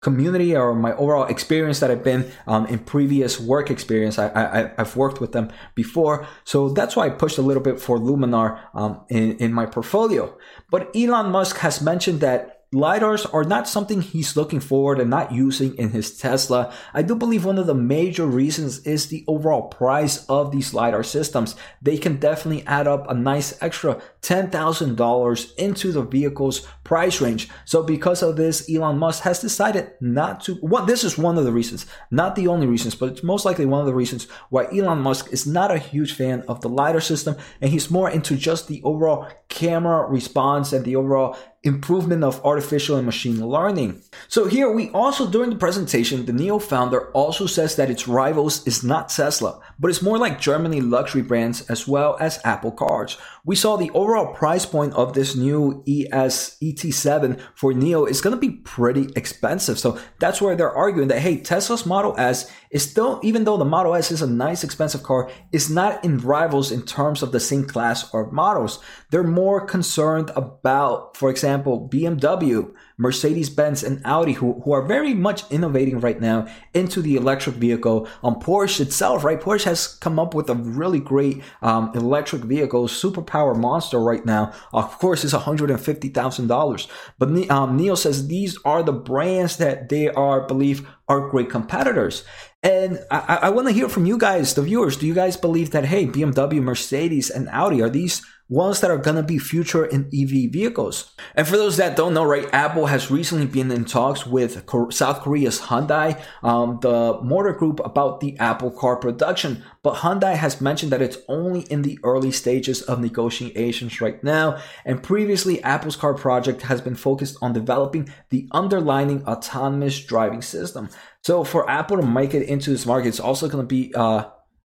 community 0.04 0.56
or 0.56 0.76
my 0.76 0.94
overall 0.94 1.26
experience 1.26 1.80
that 1.80 1.90
I've 1.90 2.04
been 2.04 2.32
um, 2.46 2.68
in 2.68 2.80
previous 2.80 3.40
work 3.40 3.72
experience. 3.72 4.20
I, 4.20 4.72
have 4.78 4.96
worked 4.96 5.20
with 5.20 5.32
them 5.32 5.52
before. 5.74 6.28
So 6.44 6.70
that's 6.70 6.96
why 6.96 7.08
I 7.08 7.10
pushed 7.10 7.38
a 7.38 7.42
little 7.42 7.64
bit 7.64 7.80
for 7.80 7.98
Luminar 7.98 8.60
um, 8.76 9.02
in, 9.10 9.38
in 9.38 9.54
my 9.54 9.66
portfolio. 9.66 10.38
But 10.70 10.92
Elon 10.96 11.32
Musk 11.32 11.58
has 11.58 11.82
mentioned 11.82 12.20
that 12.20 12.53
LiDARs 12.74 13.32
are 13.32 13.44
not 13.44 13.70
something 13.70 14.02
he's 14.02 14.36
looking 14.36 14.60
forward 14.60 15.00
and 15.00 15.10
not 15.10 15.32
using 15.32 15.78
in 15.78 15.92
his 15.92 16.18
Tesla. 16.18 16.74
I 16.94 17.04
do 17.04 17.16
believe 17.16 17.46
one 17.46 17.60
of 17.60 17.68
the 17.68 17.76
major 17.76 18.26
reasons 18.26 18.80
is 18.80 19.08
the 19.08 19.24
overall 19.28 19.64
price 19.64 20.26
of 20.26 20.52
these 20.52 20.74
LiDAR 20.74 21.04
systems. 21.04 21.56
They 21.82 21.98
can 21.98 22.18
definitely 22.18 22.66
add 22.66 22.88
up 22.88 23.10
a 23.10 23.14
nice 23.14 23.62
extra 23.62 24.02
$10,000 24.24 25.56
into 25.56 25.92
the 25.92 26.02
vehicle's 26.02 26.68
price 26.84 27.22
range. 27.22 27.50
So 27.66 27.84
because 27.84 28.24
of 28.24 28.38
this, 28.38 28.70
Elon 28.74 28.98
Musk 28.98 29.24
has 29.24 29.40
decided 29.40 29.92
not 30.02 30.44
to, 30.46 30.58
well, 30.62 30.86
this 30.86 31.04
is 31.04 31.18
one 31.18 31.38
of 31.38 31.44
the 31.44 31.52
reasons, 31.52 31.86
not 32.10 32.36
the 32.36 32.48
only 32.48 32.66
reasons, 32.66 32.96
but 32.96 33.10
it's 33.10 33.24
most 33.24 33.46
likely 33.46 33.66
one 33.66 33.82
of 33.82 33.86
the 33.86 33.94
reasons 33.94 34.28
why 34.50 34.66
Elon 34.66 35.00
Musk 35.00 35.32
is 35.32 35.46
not 35.46 35.70
a 35.70 35.78
huge 35.78 36.14
fan 36.14 36.44
of 36.48 36.62
the 36.62 36.70
LiDAR 36.70 37.02
system 37.02 37.36
and 37.62 37.70
he's 37.70 37.92
more 37.92 38.10
into 38.10 38.36
just 38.36 38.68
the 38.68 38.82
overall 38.84 39.28
camera 39.54 40.08
response 40.10 40.74
and 40.74 40.84
the 40.84 40.96
overall 40.96 41.38
improvement 41.64 42.26
of 42.26 42.44
artificial 42.44 42.98
and 42.98 43.06
machine 43.06 43.46
learning. 43.46 44.02
So 44.28 44.48
here 44.48 44.70
we 44.70 44.90
also 44.90 45.30
during 45.30 45.50
the 45.50 45.56
presentation, 45.56 46.26
the 46.26 46.34
NIO 46.34 46.62
founder 46.62 47.10
also 47.12 47.46
says 47.46 47.78
that 47.78 47.90
its 47.90 48.08
rivals 48.08 48.68
is 48.68 48.84
not 48.84 49.10
Tesla, 49.10 49.62
but 49.80 49.90
it's 49.90 50.02
more 50.02 50.18
like 50.18 50.42
Germany 50.42 50.82
luxury 50.82 51.22
brands 51.22 51.62
as 51.70 51.88
well 51.88 52.18
as 52.20 52.42
Apple 52.44 52.72
cars. 52.72 53.18
We 53.46 53.56
saw 53.56 53.78
the 53.78 53.92
overall 53.92 54.34
price 54.34 54.66
point 54.66 54.94
of 54.94 55.14
this 55.14 55.36
new 55.36 55.84
ES 55.88 56.58
ET7 56.62 57.40
for 57.56 57.74
NIO 57.74 58.10
is 58.10 58.22
going 58.22 58.36
to 58.36 58.40
be 58.40 58.58
pretty 58.58 59.10
expensive. 59.16 59.80
So 59.80 60.00
that's 60.20 60.42
where 60.42 60.56
they're 60.56 60.76
arguing 60.76 61.08
that, 61.10 61.20
hey, 61.20 61.38
Tesla's 61.38 61.86
Model 61.86 62.16
S 62.18 62.52
is 62.72 62.90
still, 62.90 63.22
even 63.24 63.44
though 63.44 63.58
the 63.58 63.66
Model 63.66 63.96
S 63.96 64.12
is 64.12 64.22
a 64.22 64.28
nice 64.28 64.64
expensive 64.64 65.04
car, 65.04 65.30
is 65.52 65.70
not 65.70 66.04
in 66.04 66.18
rivals 66.20 66.72
in 66.72 66.84
terms 66.84 67.22
of 67.22 67.32
the 67.32 67.40
same 67.40 67.66
class 67.66 68.14
or 68.14 68.32
models. 68.32 68.80
They're 69.12 69.24
more 69.24 69.43
concerned 69.66 70.32
about, 70.36 71.18
for 71.18 71.30
example, 71.30 71.90
BMW, 71.92 72.74
Mercedes 72.98 73.50
Benz, 73.50 73.84
and 73.84 74.02
Audi, 74.06 74.34
who, 74.34 74.62
who 74.62 74.72
are 74.72 74.82
very 74.82 75.14
much 75.14 75.50
innovating 75.52 76.00
right 76.00 76.20
now 76.22 76.48
into 76.74 77.02
the 77.02 77.16
electric 77.16 77.56
vehicle. 77.56 78.08
On 78.24 78.36
um, 78.36 78.40
Porsche 78.40 78.82
itself, 78.82 79.24
right? 79.24 79.40
Porsche 79.40 79.66
has 79.66 79.88
come 79.88 80.20
up 80.20 80.34
with 80.34 80.50
a 80.50 80.56
really 80.56 81.00
great 81.00 81.42
um, 81.62 81.92
electric 81.96 82.44
vehicle, 82.44 82.88
superpower 82.88 83.56
monster 83.56 84.00
right 84.00 84.26
now. 84.26 84.54
Of 84.72 84.98
course, 85.00 85.24
it's 85.24 85.34
$150,000. 85.34 86.88
But 87.18 87.30
um, 87.50 87.78
NIO 87.80 87.98
says 87.98 88.28
these 88.28 88.58
are 88.64 88.84
the 88.84 88.94
brands 88.94 89.58
that 89.58 89.90
they 89.90 90.10
are, 90.10 90.48
believe, 90.48 90.88
are 91.08 91.30
great 91.30 91.50
competitors. 91.50 92.24
And 92.64 93.00
I, 93.12 93.40
I 93.44 93.50
want 93.50 93.68
to 93.68 93.74
hear 93.74 93.90
from 93.90 94.06
you 94.06 94.18
guys, 94.18 94.54
the 94.54 94.62
viewers. 94.62 94.96
Do 94.96 95.06
you 95.06 95.14
guys 95.14 95.36
believe 95.36 95.72
that, 95.72 95.86
hey, 95.86 96.08
BMW, 96.08 96.62
Mercedes, 96.62 97.30
and 97.30 97.50
Audi, 97.50 97.82
are 97.82 97.90
these 97.90 98.26
ones 98.50 98.82
that 98.82 98.92
are 98.92 98.98
going 98.98 99.16
to 99.16 99.24
be 99.24 99.38
future 99.38 99.86
in 99.86 100.06
EV 100.14 100.52
vehicles. 100.52 101.16
And 101.34 101.48
for 101.48 101.58
those 101.58 101.78
that 101.78 101.96
don't 101.96 102.14
know, 102.14 102.24
right, 102.24 102.48
Apple 102.54 102.88
has 102.88 103.10
recently 103.10 103.46
been 103.48 103.72
in 103.72 103.86
talks 103.86 104.26
with 104.26 104.64
South 104.92 105.22
Korea's 105.22 105.62
Hyundai, 105.62 106.22
um, 106.44 106.80
the 106.82 107.20
motor 107.24 107.54
group 107.54 107.80
about 107.84 108.20
the 108.20 108.38
Apple 108.40 108.70
car 108.70 108.98
production. 108.98 109.64
But 109.82 109.96
Hyundai 109.96 110.36
has 110.36 110.62
mentioned 110.62 110.92
that 110.92 111.02
it's 111.02 111.18
only 111.28 111.62
in 111.62 111.82
the 111.82 111.98
early 112.04 112.32
stages 112.32 112.82
of 112.82 113.00
negotiations 113.00 114.02
right 114.02 114.24
now. 114.24 114.60
And 114.86 115.02
previously, 115.02 115.62
Apple's 115.64 115.96
car 115.96 116.14
project 116.14 116.64
has 116.64 116.82
been 116.82 116.96
focused 116.96 117.38
on 117.42 117.54
developing 117.54 118.10
the 118.30 118.48
underlying 118.52 119.26
autonomous 119.26 120.04
driving 120.04 120.42
system. 120.42 120.90
So 121.24 121.46
for 121.46 121.70
Apple 121.70 121.98
to 121.98 122.06
make 122.06 122.34
it 122.34 122.48
into 122.48 122.70
this 122.70 122.86
market, 122.86 123.08
it's 123.08 123.20
also 123.20 123.48
going 123.48 123.64
to 123.64 123.68
be 123.68 123.94
uh, 123.96 124.26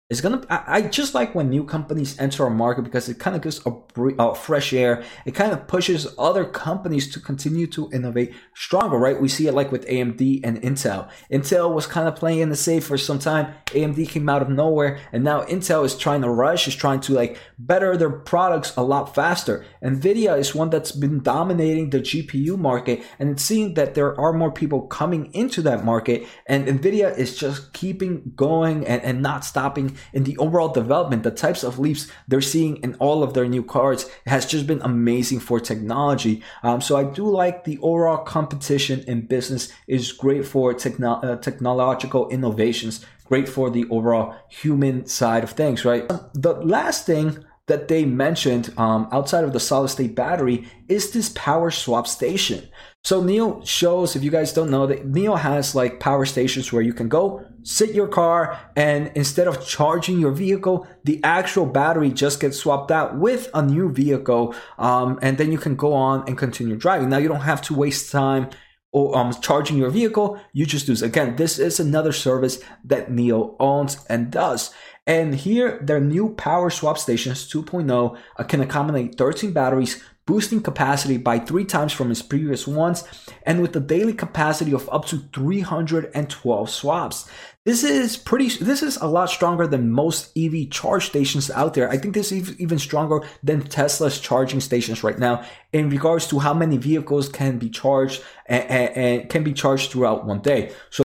it's 0.09 0.19
gonna 0.19 0.45
I, 0.49 0.63
I, 0.67 0.81
just 0.81 1.15
like 1.15 1.33
when 1.33 1.49
new 1.49 1.63
companies 1.63 2.19
enter 2.19 2.45
a 2.45 2.49
market 2.49 2.83
because 2.83 3.07
it 3.07 3.19
kind 3.19 3.37
of 3.37 3.41
gives 3.41 3.65
a, 3.65 3.71
a, 3.71 4.15
uh, 4.19 4.33
fresh 4.33 4.73
air. 4.73 5.01
It 5.25 5.33
kind 5.33 5.53
of 5.53 5.65
pushes 5.65 6.07
other 6.19 6.43
companies 6.43 7.09
to 7.13 7.21
continue 7.21 7.67
to 7.67 7.89
innovate 7.93 8.33
stronger 8.53 8.97
right? 8.97 9.19
We 9.19 9.29
see 9.29 9.47
it 9.47 9.53
like 9.53 9.71
with 9.71 9.87
amd 9.87 10.41
and 10.43 10.61
intel. 10.61 11.09
Intel 11.31 11.73
was 11.73 11.87
kind 11.87 12.07
of 12.07 12.17
playing 12.17 12.39
in 12.39 12.49
the 12.49 12.55
safe 12.57 12.85
for 12.85 12.97
some 12.97 13.17
time. 13.17 13.53
Amd 13.67 14.09
came 14.09 14.27
out 14.27 14.41
of 14.41 14.49
nowhere 14.49 14.99
and 15.13 15.23
now 15.23 15.43
intel 15.45 15.85
is 15.85 15.97
trying 15.97 16.21
to 16.21 16.29
rush 16.29 16.67
is 16.67 16.75
trying 16.75 16.99
to 17.01 17.13
like 17.13 17.39
better 17.57 17.95
their 17.95 18.11
products 18.11 18.75
a 18.75 18.83
lot 18.83 19.15
faster. 19.15 19.65
Nvidia 19.81 20.37
is 20.37 20.53
one 20.53 20.69
that's 20.69 20.91
been 20.91 21.23
dominating 21.23 21.91
the 21.91 21.99
gpu 21.99 22.57
market 22.57 23.01
and 23.19 23.29
it's 23.29 23.43
seeing 23.43 23.73
that 23.75 23.95
there 23.95 24.19
are 24.19 24.33
more 24.33 24.51
people 24.51 24.81
coming 24.81 25.33
into 25.33 25.61
that 25.61 25.85
market 25.85 26.27
and 26.45 26.67
nvidia 26.67 27.17
is 27.17 27.37
just 27.37 27.71
keeping 27.73 28.33
going 28.35 28.85
and, 28.85 29.01
and 29.03 29.21
not 29.21 29.45
stopping 29.45 29.92
in 30.13 30.23
the 30.23 30.37
overall 30.37 30.69
development, 30.69 31.23
the 31.23 31.31
types 31.31 31.63
of 31.63 31.79
leaps 31.79 32.07
they're 32.27 32.41
seeing 32.41 32.77
in 32.77 32.95
all 32.95 33.23
of 33.23 33.33
their 33.33 33.47
new 33.47 33.63
cards 33.63 34.09
has 34.25 34.45
just 34.45 34.67
been 34.67 34.81
amazing 34.81 35.39
for 35.39 35.59
technology. 35.59 36.43
Um, 36.63 36.81
so 36.81 36.95
I 36.97 37.03
do 37.03 37.29
like 37.29 37.63
the 37.63 37.79
overall 37.81 38.17
competition 38.17 39.03
in 39.07 39.27
business 39.27 39.71
is 39.87 40.11
great 40.11 40.45
for 40.45 40.73
techno- 40.73 41.21
uh, 41.21 41.35
technological 41.37 42.29
innovations, 42.29 43.05
great 43.25 43.47
for 43.49 43.69
the 43.69 43.85
overall 43.89 44.35
human 44.49 45.05
side 45.05 45.43
of 45.43 45.51
things, 45.51 45.85
right? 45.85 46.07
The 46.33 46.53
last 46.53 47.05
thing 47.05 47.43
that 47.67 47.87
they 47.87 48.05
mentioned 48.05 48.73
um, 48.77 49.07
outside 49.11 49.43
of 49.43 49.53
the 49.53 49.59
solid 49.59 49.87
state 49.87 50.15
battery 50.15 50.67
is 50.89 51.11
this 51.11 51.29
power 51.29 51.71
swap 51.71 52.07
station. 52.07 52.67
So 53.03 53.21
NIO 53.21 53.67
shows, 53.67 54.15
if 54.15 54.23
you 54.23 54.31
guys 54.31 54.53
don't 54.53 54.69
know, 54.69 54.87
that 54.87 55.11
NIO 55.11 55.37
has 55.37 55.75
like 55.75 55.99
power 55.99 56.25
stations 56.25 56.71
where 56.71 56.81
you 56.81 56.93
can 56.93 57.09
go 57.09 57.45
sit 57.63 57.93
your 57.93 58.07
car 58.07 58.59
and 58.75 59.11
instead 59.15 59.47
of 59.47 59.65
charging 59.65 60.19
your 60.19 60.31
vehicle, 60.31 60.87
the 61.03 61.19
actual 61.23 61.65
battery 61.65 62.11
just 62.11 62.39
gets 62.39 62.57
swapped 62.57 62.91
out 62.91 63.17
with 63.17 63.49
a 63.53 63.61
new 63.61 63.91
vehicle. 63.91 64.53
Um, 64.77 65.17
and 65.21 65.37
then 65.37 65.51
you 65.51 65.57
can 65.57 65.75
go 65.75 65.93
on 65.93 66.25
and 66.27 66.37
continue 66.37 66.75
driving. 66.75 67.09
Now 67.09 67.17
you 67.17 67.27
don't 67.27 67.41
have 67.41 67.61
to 67.63 67.73
waste 67.73 68.11
time 68.11 68.49
or 68.91 69.17
um, 69.17 69.33
charging 69.41 69.77
your 69.77 69.89
vehicle. 69.89 70.39
You 70.53 70.65
just 70.65 70.85
do. 70.85 70.95
Again, 71.03 71.35
this 71.35 71.57
is 71.57 71.79
another 71.79 72.11
service 72.11 72.59
that 72.85 73.09
NIO 73.09 73.55
owns 73.59 74.05
and 74.07 74.31
does. 74.31 74.73
And 75.05 75.35
here, 75.35 75.79
their 75.83 75.99
new 75.99 76.33
power 76.35 76.69
swap 76.69 76.97
stations 76.97 77.51
2.0 77.51 78.17
uh, 78.37 78.43
can 78.43 78.61
accommodate 78.61 79.17
13 79.17 79.51
batteries, 79.51 80.01
boosting 80.25 80.61
capacity 80.61 81.17
by 81.17 81.39
three 81.39 81.65
times 81.65 81.91
from 81.91 82.11
its 82.11 82.21
previous 82.21 82.67
ones, 82.67 83.03
and 83.43 83.61
with 83.61 83.75
a 83.75 83.79
daily 83.79 84.13
capacity 84.13 84.73
of 84.73 84.89
up 84.91 85.05
to 85.05 85.19
312 85.33 86.69
swaps. 86.69 87.29
This 87.65 87.83
is 87.83 88.17
pretty, 88.17 88.49
this 88.49 88.83
is 88.83 88.97
a 88.97 89.07
lot 89.07 89.29
stronger 89.29 89.67
than 89.67 89.89
most 89.89 90.37
EV 90.37 90.69
charge 90.69 91.05
stations 91.05 91.49
out 91.51 91.73
there. 91.73 91.89
I 91.89 91.97
think 91.97 92.13
this 92.13 92.31
is 92.31 92.59
even 92.59 92.79
stronger 92.79 93.21
than 93.41 93.61
Tesla's 93.61 94.19
charging 94.19 94.59
stations 94.59 95.03
right 95.03 95.17
now 95.17 95.45
in 95.71 95.89
regards 95.89 96.27
to 96.27 96.39
how 96.39 96.53
many 96.53 96.77
vehicles 96.77 97.29
can 97.29 97.59
be 97.59 97.69
charged 97.69 98.21
and, 98.45 98.63
and, 98.69 98.97
and 98.97 99.29
can 99.29 99.43
be 99.43 99.53
charged 99.53 99.91
throughout 99.91 100.25
one 100.25 100.41
day. 100.41 100.73
So 100.89 101.03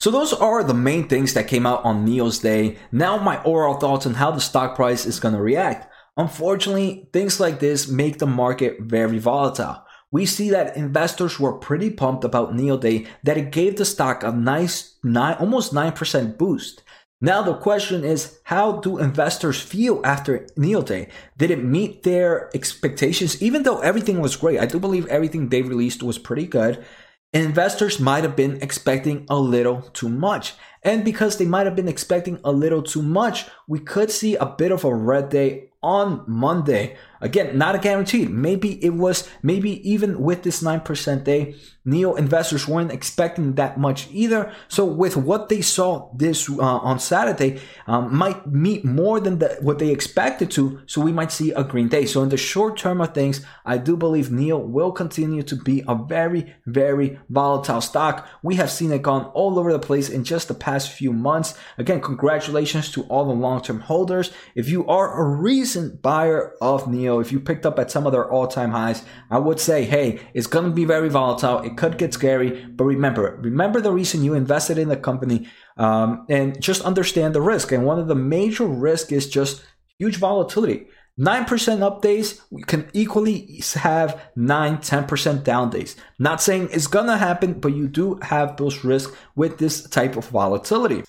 so 0.00 0.10
those 0.10 0.32
are 0.32 0.64
the 0.64 0.72
main 0.72 1.08
things 1.08 1.34
that 1.34 1.46
came 1.46 1.66
out 1.66 1.84
on 1.84 2.06
NIO's 2.06 2.38
day. 2.38 2.78
Now 2.90 3.18
my 3.18 3.42
overall 3.44 3.74
thoughts 3.74 4.06
on 4.06 4.14
how 4.14 4.30
the 4.30 4.40
stock 4.40 4.74
price 4.74 5.04
is 5.04 5.20
going 5.20 5.34
to 5.34 5.42
react. 5.42 5.92
Unfortunately, 6.20 7.08
things 7.14 7.40
like 7.40 7.60
this 7.60 7.88
make 7.88 8.18
the 8.18 8.26
market 8.26 8.76
very 8.78 9.18
volatile. 9.18 9.82
We 10.12 10.26
see 10.26 10.50
that 10.50 10.76
investors 10.76 11.40
were 11.40 11.54
pretty 11.54 11.88
pumped 11.88 12.24
about 12.24 12.52
NIO 12.52 12.78
Day 12.78 13.06
that 13.22 13.38
it 13.38 13.52
gave 13.52 13.76
the 13.76 13.86
stock 13.86 14.22
a 14.22 14.30
nice 14.30 14.96
nine, 15.02 15.36
almost 15.40 15.72
9% 15.72 16.36
boost. 16.36 16.82
Now 17.22 17.40
the 17.40 17.54
question 17.54 18.04
is, 18.04 18.38
how 18.44 18.80
do 18.80 18.98
investors 18.98 19.62
feel 19.62 20.02
after 20.04 20.46
NIO 20.58 20.84
Day? 20.84 21.08
Did 21.38 21.52
it 21.52 21.64
meet 21.64 22.02
their 22.02 22.54
expectations? 22.54 23.40
Even 23.40 23.62
though 23.62 23.80
everything 23.80 24.20
was 24.20 24.36
great, 24.36 24.60
I 24.60 24.66
do 24.66 24.78
believe 24.78 25.06
everything 25.06 25.48
they 25.48 25.62
released 25.62 26.02
was 26.02 26.18
pretty 26.18 26.46
good 26.46 26.84
investors 27.32 28.00
might 28.00 28.24
have 28.24 28.34
been 28.34 28.60
expecting 28.60 29.24
a 29.30 29.38
little 29.38 29.82
too 29.92 30.08
much. 30.08 30.54
And 30.82 31.04
because 31.04 31.36
they 31.36 31.44
might 31.44 31.66
have 31.66 31.76
been 31.76 31.88
expecting 31.88 32.40
a 32.42 32.50
little 32.50 32.82
too 32.82 33.02
much, 33.02 33.46
we 33.68 33.78
could 33.78 34.10
see 34.10 34.34
a 34.34 34.46
bit 34.46 34.72
of 34.72 34.84
a 34.84 34.94
red 34.94 35.28
day 35.28 35.69
on 35.82 36.24
Monday. 36.26 36.96
Again, 37.20 37.58
not 37.58 37.74
a 37.74 37.78
guarantee. 37.78 38.26
Maybe 38.26 38.82
it 38.84 38.94
was, 38.94 39.28
maybe 39.42 39.88
even 39.88 40.20
with 40.20 40.42
this 40.42 40.62
9% 40.62 41.24
day, 41.24 41.54
NIO 41.86 42.18
investors 42.18 42.68
weren't 42.68 42.92
expecting 42.92 43.54
that 43.54 43.78
much 43.78 44.08
either. 44.10 44.52
So 44.68 44.84
with 44.84 45.16
what 45.16 45.48
they 45.48 45.62
saw 45.62 46.10
this 46.14 46.48
uh, 46.48 46.60
on 46.60 46.98
Saturday, 46.98 47.60
um, 47.86 48.14
might 48.14 48.46
meet 48.46 48.84
more 48.84 49.18
than 49.18 49.38
the, 49.38 49.56
what 49.62 49.78
they 49.78 49.90
expected 49.90 50.50
to. 50.52 50.80
So 50.86 51.00
we 51.00 51.12
might 51.12 51.32
see 51.32 51.52
a 51.52 51.64
green 51.64 51.88
day. 51.88 52.04
So 52.04 52.22
in 52.22 52.28
the 52.28 52.36
short 52.36 52.76
term 52.76 53.00
of 53.00 53.14
things, 53.14 53.44
I 53.64 53.78
do 53.78 53.96
believe 53.96 54.28
NIO 54.28 54.58
will 54.58 54.92
continue 54.92 55.42
to 55.44 55.56
be 55.56 55.82
a 55.88 55.94
very, 55.94 56.54
very 56.66 57.18
volatile 57.30 57.80
stock. 57.80 58.28
We 58.42 58.56
have 58.56 58.70
seen 58.70 58.92
it 58.92 59.02
gone 59.02 59.26
all 59.32 59.58
over 59.58 59.72
the 59.72 59.78
place 59.78 60.10
in 60.10 60.22
just 60.24 60.48
the 60.48 60.54
past 60.54 60.92
few 60.92 61.14
months. 61.14 61.58
Again, 61.78 62.02
congratulations 62.02 62.90
to 62.92 63.04
all 63.04 63.24
the 63.24 63.32
long-term 63.32 63.80
holders. 63.80 64.30
If 64.54 64.68
you 64.68 64.86
are 64.86 65.18
a 65.18 65.36
recent 65.36 66.02
buyer 66.02 66.54
of 66.60 66.90
NIO, 67.10 67.20
if 67.20 67.32
you 67.32 67.40
picked 67.40 67.66
up 67.66 67.78
at 67.78 67.90
some 67.90 68.06
of 68.06 68.12
their 68.12 68.30
all-time 68.30 68.70
highs, 68.70 69.04
I 69.30 69.38
would 69.38 69.60
say, 69.60 69.84
hey, 69.84 70.20
it's 70.34 70.46
going 70.46 70.64
to 70.64 70.70
be 70.70 70.84
very 70.84 71.08
volatile 71.08 71.60
it 71.60 71.76
could 71.76 71.98
get 71.98 72.14
scary, 72.14 72.64
but 72.66 72.84
remember, 72.84 73.38
remember 73.42 73.80
the 73.80 73.92
reason 73.92 74.24
you 74.24 74.34
invested 74.34 74.78
in 74.78 74.88
the 74.88 74.96
company, 74.96 75.48
um, 75.76 76.26
and 76.28 76.60
just 76.60 76.82
understand 76.82 77.34
the 77.34 77.42
risk. 77.42 77.72
And 77.72 77.84
one 77.84 77.98
of 77.98 78.08
the 78.08 78.14
major 78.14 78.66
risks 78.66 79.12
is 79.12 79.28
just 79.28 79.62
huge 79.98 80.16
volatility. 80.16 80.86
9% 81.18 81.82
up 81.82 82.00
days, 82.00 82.40
can 82.66 82.88
equally 82.94 83.62
have 83.74 84.18
9, 84.36 84.78
10% 84.78 85.44
down 85.44 85.68
days. 85.68 85.94
Not 86.18 86.40
saying 86.40 86.70
it's 86.72 86.86
gonna 86.86 87.18
happen, 87.18 87.60
but 87.60 87.74
you 87.74 87.88
do 87.88 88.18
have 88.22 88.56
those 88.56 88.84
risks 88.84 89.12
with 89.36 89.58
this 89.58 89.86
type 89.88 90.16
of 90.16 90.28
volatility. 90.28 91.04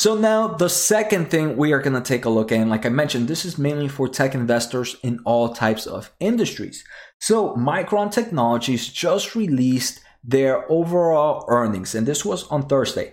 So 0.00 0.14
now 0.14 0.48
the 0.48 0.70
second 0.70 1.30
thing 1.30 1.58
we 1.58 1.74
are 1.74 1.82
going 1.82 1.92
to 1.92 2.00
take 2.00 2.24
a 2.24 2.30
look 2.30 2.52
at, 2.52 2.66
like 2.66 2.86
I 2.86 2.88
mentioned, 2.88 3.28
this 3.28 3.44
is 3.44 3.58
mainly 3.58 3.86
for 3.86 4.08
tech 4.08 4.34
investors 4.34 4.96
in 5.02 5.20
all 5.26 5.52
types 5.52 5.86
of 5.86 6.10
industries. 6.18 6.82
So 7.18 7.54
Micron 7.54 8.10
Technologies 8.10 8.88
just 8.88 9.34
released 9.34 10.00
their 10.24 10.64
overall 10.72 11.44
earnings, 11.48 11.94
and 11.94 12.06
this 12.06 12.24
was 12.24 12.44
on 12.44 12.66
Thursday. 12.66 13.12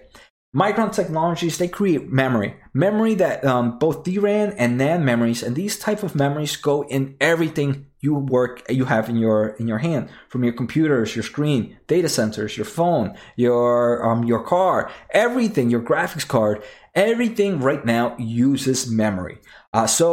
Micron 0.56 0.94
Technologies 0.94 1.58
they 1.58 1.68
create 1.68 2.10
memory, 2.10 2.56
memory 2.74 3.16
that 3.16 3.44
um, 3.44 3.78
both 3.80 4.06
DRAM 4.06 4.54
and 4.58 4.80
NAND 4.80 5.04
memories, 5.04 5.44
and 5.44 5.58
these 5.58 5.78
type 5.78 6.04
of 6.04 6.16
memories 6.16 6.56
go 6.56 6.84
in 6.84 7.18
everything 7.20 7.87
you 8.08 8.14
work 8.38 8.64
you 8.70 8.86
have 8.86 9.10
in 9.10 9.18
your 9.18 9.40
in 9.60 9.68
your 9.68 9.82
hand, 9.88 10.10
from 10.30 10.44
your 10.46 10.54
computers, 10.54 11.16
your 11.16 11.24
screen, 11.24 11.62
data 11.88 12.10
centers, 12.10 12.56
your 12.56 12.70
phone, 12.78 13.08
your 13.36 14.08
um, 14.08 14.24
your 14.24 14.44
car, 14.44 14.90
everything, 15.12 15.70
your 15.70 15.82
graphics 15.82 16.28
card, 16.36 16.64
everything 16.96 17.60
right 17.60 17.84
now 17.86 18.16
uses 18.18 18.90
memory. 18.90 19.38
Uh, 19.74 19.88
so 19.88 20.08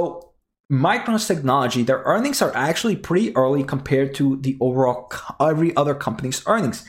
Micron's 0.73 1.29
technology, 1.29 1.83
their 1.85 2.03
earnings 2.05 2.43
are 2.43 2.55
actually 2.57 2.97
pretty 2.97 3.37
early 3.37 3.63
compared 3.63 4.15
to 4.15 4.37
the 4.41 4.57
overall 4.61 5.13
every 5.41 5.71
other 5.77 5.95
company's 5.95 6.43
earnings. 6.47 6.85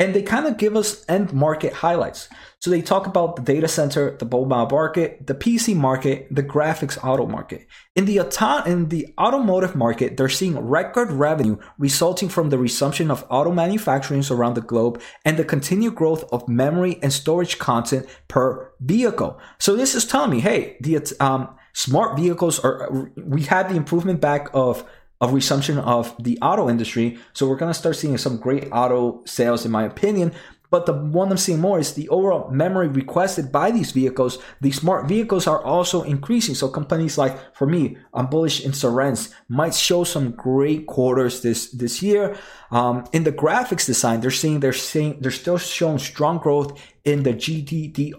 And 0.00 0.14
they 0.14 0.22
kind 0.22 0.46
of 0.46 0.56
give 0.56 0.76
us 0.76 1.04
end 1.08 1.32
market 1.32 1.74
highlights. 1.74 2.28
So 2.58 2.70
they 2.70 2.82
talk 2.82 3.06
about 3.06 3.36
the 3.36 3.42
data 3.42 3.68
center, 3.68 4.16
the 4.16 4.24
mobile 4.24 4.46
market, 4.46 5.26
the 5.26 5.34
PC 5.34 5.76
market, 5.76 6.26
the 6.30 6.42
graphics 6.42 6.98
auto 7.04 7.26
market. 7.26 7.66
In 7.94 8.06
the, 8.06 8.18
auto- 8.20 8.64
in 8.64 8.88
the 8.88 9.14
automotive 9.18 9.76
market, 9.76 10.16
they're 10.16 10.28
seeing 10.28 10.58
record 10.58 11.12
revenue 11.12 11.58
resulting 11.78 12.30
from 12.30 12.48
the 12.48 12.58
resumption 12.58 13.10
of 13.10 13.26
auto 13.30 13.52
manufacturing 13.52 14.24
around 14.30 14.54
the 14.54 14.62
globe 14.62 15.00
and 15.24 15.36
the 15.36 15.44
continued 15.44 15.94
growth 15.94 16.24
of 16.32 16.48
memory 16.48 16.98
and 17.02 17.12
storage 17.12 17.58
content 17.58 18.06
per 18.26 18.72
vehicle. 18.80 19.38
So 19.58 19.76
this 19.76 19.94
is 19.94 20.06
telling 20.06 20.30
me, 20.30 20.40
hey, 20.40 20.76
the 20.80 20.98
um, 21.20 21.54
smart 21.72 22.18
vehicles 22.18 22.58
are 22.60 23.10
we 23.16 23.42
had 23.42 23.68
the 23.68 23.76
improvement 23.76 24.20
back 24.20 24.48
of 24.54 24.84
of 25.20 25.32
resumption 25.32 25.78
of 25.78 26.14
the 26.22 26.38
auto 26.40 26.68
industry 26.68 27.18
so 27.32 27.48
we're 27.48 27.56
going 27.56 27.72
to 27.72 27.78
start 27.78 27.96
seeing 27.96 28.16
some 28.18 28.36
great 28.36 28.68
auto 28.72 29.22
sales 29.24 29.64
in 29.64 29.70
my 29.70 29.84
opinion 29.84 30.32
but 30.70 30.86
the 30.86 30.92
one 30.92 31.30
I'm 31.30 31.36
seeing 31.36 31.60
more 31.60 31.78
is 31.78 31.94
the 31.94 32.08
overall 32.08 32.48
memory 32.50 32.86
requested 32.88 33.50
by 33.50 33.72
these 33.72 33.90
vehicles. 33.90 34.38
These 34.60 34.80
smart 34.80 35.06
vehicles 35.06 35.46
are 35.48 35.62
also 35.62 36.02
increasing. 36.02 36.54
So 36.54 36.68
companies 36.68 37.18
like, 37.18 37.54
for 37.54 37.66
me, 37.66 37.96
I'm 38.14 38.28
bullish 38.28 38.64
in 38.64 38.70
Cerence 38.70 39.34
might 39.48 39.74
show 39.74 40.04
some 40.04 40.30
great 40.30 40.86
quarters 40.86 41.42
this, 41.42 41.70
this 41.72 42.02
year. 42.02 42.36
Um, 42.70 43.04
in 43.12 43.24
the 43.24 43.32
graphics 43.32 43.86
design, 43.86 44.20
they're 44.20 44.30
seeing, 44.30 44.60
they're 44.60 44.72
seeing, 44.72 45.20
they're 45.20 45.32
still 45.32 45.58
showing 45.58 45.98
strong 45.98 46.38
growth 46.38 46.80
in 47.04 47.24
the 47.24 47.34
GDDR6 47.34 48.14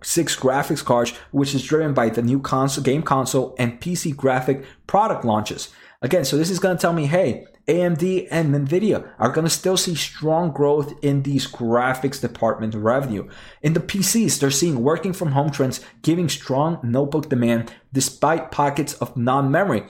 graphics 0.00 0.84
cards, 0.84 1.12
which 1.30 1.54
is 1.54 1.62
driven 1.62 1.94
by 1.94 2.08
the 2.08 2.22
new 2.22 2.40
console, 2.40 2.82
game 2.82 3.02
console 3.02 3.54
and 3.58 3.80
PC 3.80 4.16
graphic 4.16 4.64
product 4.88 5.24
launches. 5.24 5.68
Again, 6.02 6.24
so 6.24 6.36
this 6.36 6.50
is 6.50 6.58
going 6.58 6.76
to 6.76 6.80
tell 6.80 6.92
me, 6.92 7.06
hey, 7.06 7.46
AMD 7.68 8.26
and 8.30 8.52
Nvidia 8.52 9.08
are 9.20 9.30
going 9.30 9.46
to 9.46 9.50
still 9.50 9.76
see 9.76 9.94
strong 9.94 10.50
growth 10.50 10.92
in 11.00 11.22
these 11.22 11.46
graphics 11.46 12.20
department 12.20 12.74
revenue. 12.74 13.28
In 13.62 13.72
the 13.74 13.80
PCs, 13.80 14.40
they're 14.40 14.50
seeing 14.50 14.82
working 14.82 15.12
from 15.12 15.32
home 15.32 15.50
trends 15.50 15.80
giving 16.02 16.28
strong 16.28 16.80
notebook 16.82 17.28
demand 17.28 17.72
despite 17.92 18.50
pockets 18.50 18.94
of 18.94 19.16
non-memory. 19.16 19.84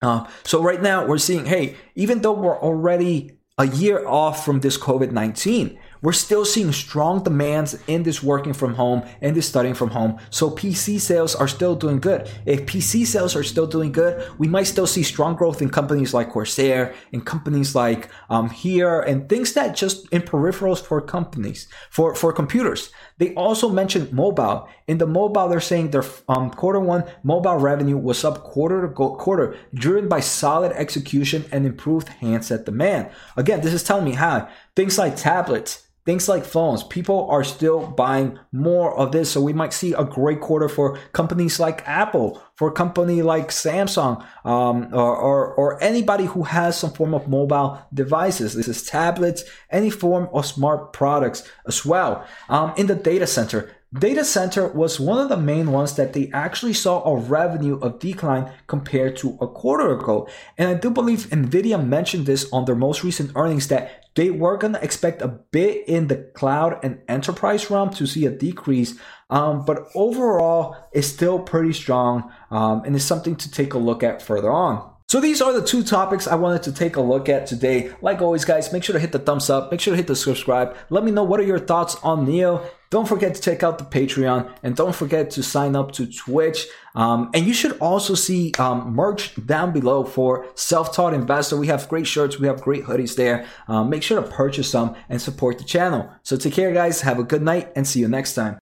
Uh, 0.00 0.26
so 0.42 0.62
right 0.62 0.80
now 0.80 1.06
we're 1.06 1.18
seeing, 1.18 1.44
hey, 1.44 1.76
even 1.94 2.22
though 2.22 2.32
we're 2.32 2.58
already 2.58 3.38
a 3.58 3.66
year 3.66 4.06
off 4.06 4.44
from 4.44 4.60
this 4.60 4.78
COVID 4.78 5.10
19, 5.10 5.78
we're 6.02 6.12
still 6.12 6.44
seeing 6.44 6.72
strong 6.72 7.22
demands 7.22 7.78
in 7.86 8.02
this 8.02 8.22
working 8.22 8.52
from 8.52 8.74
home 8.74 9.02
and 9.20 9.36
this 9.36 9.48
studying 9.48 9.74
from 9.74 9.90
home. 9.90 10.18
So 10.30 10.50
PC 10.50 11.00
sales 11.00 11.34
are 11.34 11.48
still 11.48 11.74
doing 11.74 12.00
good. 12.00 12.30
If 12.44 12.66
PC 12.66 13.06
sales 13.06 13.36
are 13.36 13.44
still 13.44 13.66
doing 13.66 13.92
good, 13.92 14.26
we 14.38 14.48
might 14.48 14.64
still 14.64 14.86
see 14.86 15.02
strong 15.02 15.36
growth 15.36 15.62
in 15.62 15.70
companies 15.70 16.14
like 16.14 16.30
Corsair, 16.30 16.94
in 17.12 17.20
companies 17.20 17.74
like 17.74 18.08
um, 18.30 18.50
here, 18.50 19.00
and 19.00 19.28
things 19.28 19.52
that 19.54 19.76
just 19.76 20.08
in 20.12 20.22
peripherals 20.22 20.82
for 20.82 21.00
companies, 21.00 21.68
for, 21.90 22.14
for 22.14 22.32
computers. 22.32 22.90
They 23.18 23.34
also 23.34 23.68
mentioned 23.70 24.12
mobile. 24.12 24.68
In 24.86 24.98
the 24.98 25.06
mobile, 25.06 25.48
they're 25.48 25.60
saying 25.60 25.90
their 25.90 26.04
um, 26.28 26.50
quarter 26.50 26.80
one 26.80 27.04
mobile 27.22 27.56
revenue 27.56 27.96
was 27.96 28.24
up 28.24 28.44
quarter 28.44 28.86
to 28.86 28.92
quarter, 28.92 29.56
driven 29.74 30.08
by 30.08 30.20
solid 30.20 30.72
execution 30.72 31.44
and 31.50 31.66
improved 31.66 32.08
handset 32.08 32.66
demand. 32.66 33.10
Again, 33.36 33.62
this 33.62 33.72
is 33.72 33.82
telling 33.82 34.04
me 34.04 34.12
how 34.12 34.48
things 34.76 34.98
like 34.98 35.16
tablets, 35.16 35.86
things 36.04 36.28
like 36.28 36.44
phones. 36.44 36.84
People 36.84 37.28
are 37.30 37.42
still 37.42 37.84
buying 37.84 38.38
more 38.52 38.96
of 38.96 39.10
this. 39.10 39.32
So 39.32 39.40
we 39.40 39.52
might 39.52 39.72
see 39.72 39.92
a 39.92 40.04
great 40.04 40.40
quarter 40.40 40.68
for 40.68 40.98
companies 41.12 41.58
like 41.58 41.86
Apple, 41.88 42.40
for 42.54 42.68
a 42.68 42.72
company 42.72 43.22
like 43.22 43.48
Samsung, 43.48 44.24
um, 44.44 44.94
or, 44.94 45.16
or, 45.16 45.54
or, 45.54 45.82
anybody 45.82 46.24
who 46.26 46.44
has 46.44 46.78
some 46.78 46.92
form 46.92 47.12
of 47.12 47.28
mobile 47.28 47.78
devices. 47.92 48.54
This 48.54 48.68
is 48.68 48.84
tablets, 48.84 49.44
any 49.70 49.90
form 49.90 50.28
of 50.32 50.46
smart 50.46 50.92
products 50.92 51.42
as 51.66 51.84
well. 51.84 52.24
Um, 52.48 52.72
in 52.76 52.86
the 52.86 52.94
data 52.94 53.26
center, 53.26 53.75
Data 53.94 54.24
center 54.24 54.66
was 54.68 54.98
one 54.98 55.20
of 55.20 55.28
the 55.28 55.36
main 55.36 55.70
ones 55.70 55.94
that 55.94 56.12
they 56.12 56.28
actually 56.32 56.72
saw 56.72 57.04
a 57.04 57.16
revenue 57.16 57.78
of 57.78 58.00
decline 58.00 58.52
compared 58.66 59.16
to 59.18 59.38
a 59.40 59.46
quarter 59.46 59.92
ago. 59.92 60.28
And 60.58 60.68
I 60.68 60.74
do 60.74 60.90
believe 60.90 61.28
Nvidia 61.30 61.84
mentioned 61.86 62.26
this 62.26 62.50
on 62.52 62.64
their 62.64 62.74
most 62.74 63.04
recent 63.04 63.30
earnings 63.36 63.68
that 63.68 64.06
they 64.16 64.30
were 64.30 64.56
going 64.56 64.72
to 64.72 64.82
expect 64.82 65.22
a 65.22 65.28
bit 65.28 65.88
in 65.88 66.08
the 66.08 66.16
cloud 66.34 66.80
and 66.82 67.00
enterprise 67.06 67.70
realm 67.70 67.90
to 67.90 68.06
see 68.06 68.26
a 68.26 68.30
decrease. 68.30 68.98
Um, 69.30 69.64
but 69.64 69.86
overall, 69.94 70.76
it's 70.92 71.06
still 71.06 71.38
pretty 71.38 71.72
strong 71.72 72.32
um, 72.50 72.82
and 72.84 72.96
it's 72.96 73.04
something 73.04 73.36
to 73.36 73.50
take 73.50 73.74
a 73.74 73.78
look 73.78 74.02
at 74.02 74.20
further 74.20 74.50
on. 74.50 74.95
So 75.08 75.20
these 75.20 75.40
are 75.40 75.52
the 75.52 75.64
two 75.64 75.84
topics 75.84 76.26
I 76.26 76.34
wanted 76.34 76.64
to 76.64 76.72
take 76.72 76.96
a 76.96 77.00
look 77.00 77.28
at 77.28 77.46
today. 77.46 77.92
Like 78.02 78.20
always, 78.20 78.44
guys, 78.44 78.72
make 78.72 78.82
sure 78.82 78.92
to 78.92 78.98
hit 78.98 79.12
the 79.12 79.20
thumbs 79.20 79.48
up, 79.48 79.70
make 79.70 79.80
sure 79.80 79.92
to 79.92 79.96
hit 79.96 80.08
the 80.08 80.16
subscribe. 80.16 80.76
Let 80.90 81.04
me 81.04 81.12
know 81.12 81.22
what 81.22 81.38
are 81.38 81.44
your 81.44 81.60
thoughts 81.60 81.94
on 82.02 82.26
NIO. 82.26 82.66
Don't 82.90 83.06
forget 83.06 83.32
to 83.36 83.40
check 83.40 83.62
out 83.62 83.78
the 83.78 83.84
Patreon 83.84 84.50
and 84.64 84.74
don't 84.74 84.94
forget 84.94 85.30
to 85.32 85.44
sign 85.44 85.76
up 85.76 85.92
to 85.92 86.06
Twitch. 86.06 86.66
Um, 86.96 87.30
and 87.34 87.46
you 87.46 87.54
should 87.54 87.78
also 87.78 88.14
see 88.14 88.52
um, 88.58 88.94
merch 88.94 89.32
down 89.46 89.72
below 89.72 90.02
for 90.02 90.44
self-taught 90.56 91.14
investor. 91.14 91.56
We 91.56 91.68
have 91.68 91.88
great 91.88 92.08
shirts, 92.08 92.40
we 92.40 92.48
have 92.48 92.60
great 92.60 92.82
hoodies 92.82 93.14
there. 93.14 93.46
Um, 93.68 93.88
make 93.88 94.02
sure 94.02 94.20
to 94.20 94.28
purchase 94.28 94.68
some 94.68 94.96
and 95.08 95.22
support 95.22 95.58
the 95.58 95.64
channel. 95.64 96.10
So 96.24 96.36
take 96.36 96.54
care, 96.54 96.74
guys. 96.74 97.02
Have 97.02 97.20
a 97.20 97.24
good 97.24 97.42
night 97.42 97.70
and 97.76 97.86
see 97.86 98.00
you 98.00 98.08
next 98.08 98.34
time. 98.34 98.58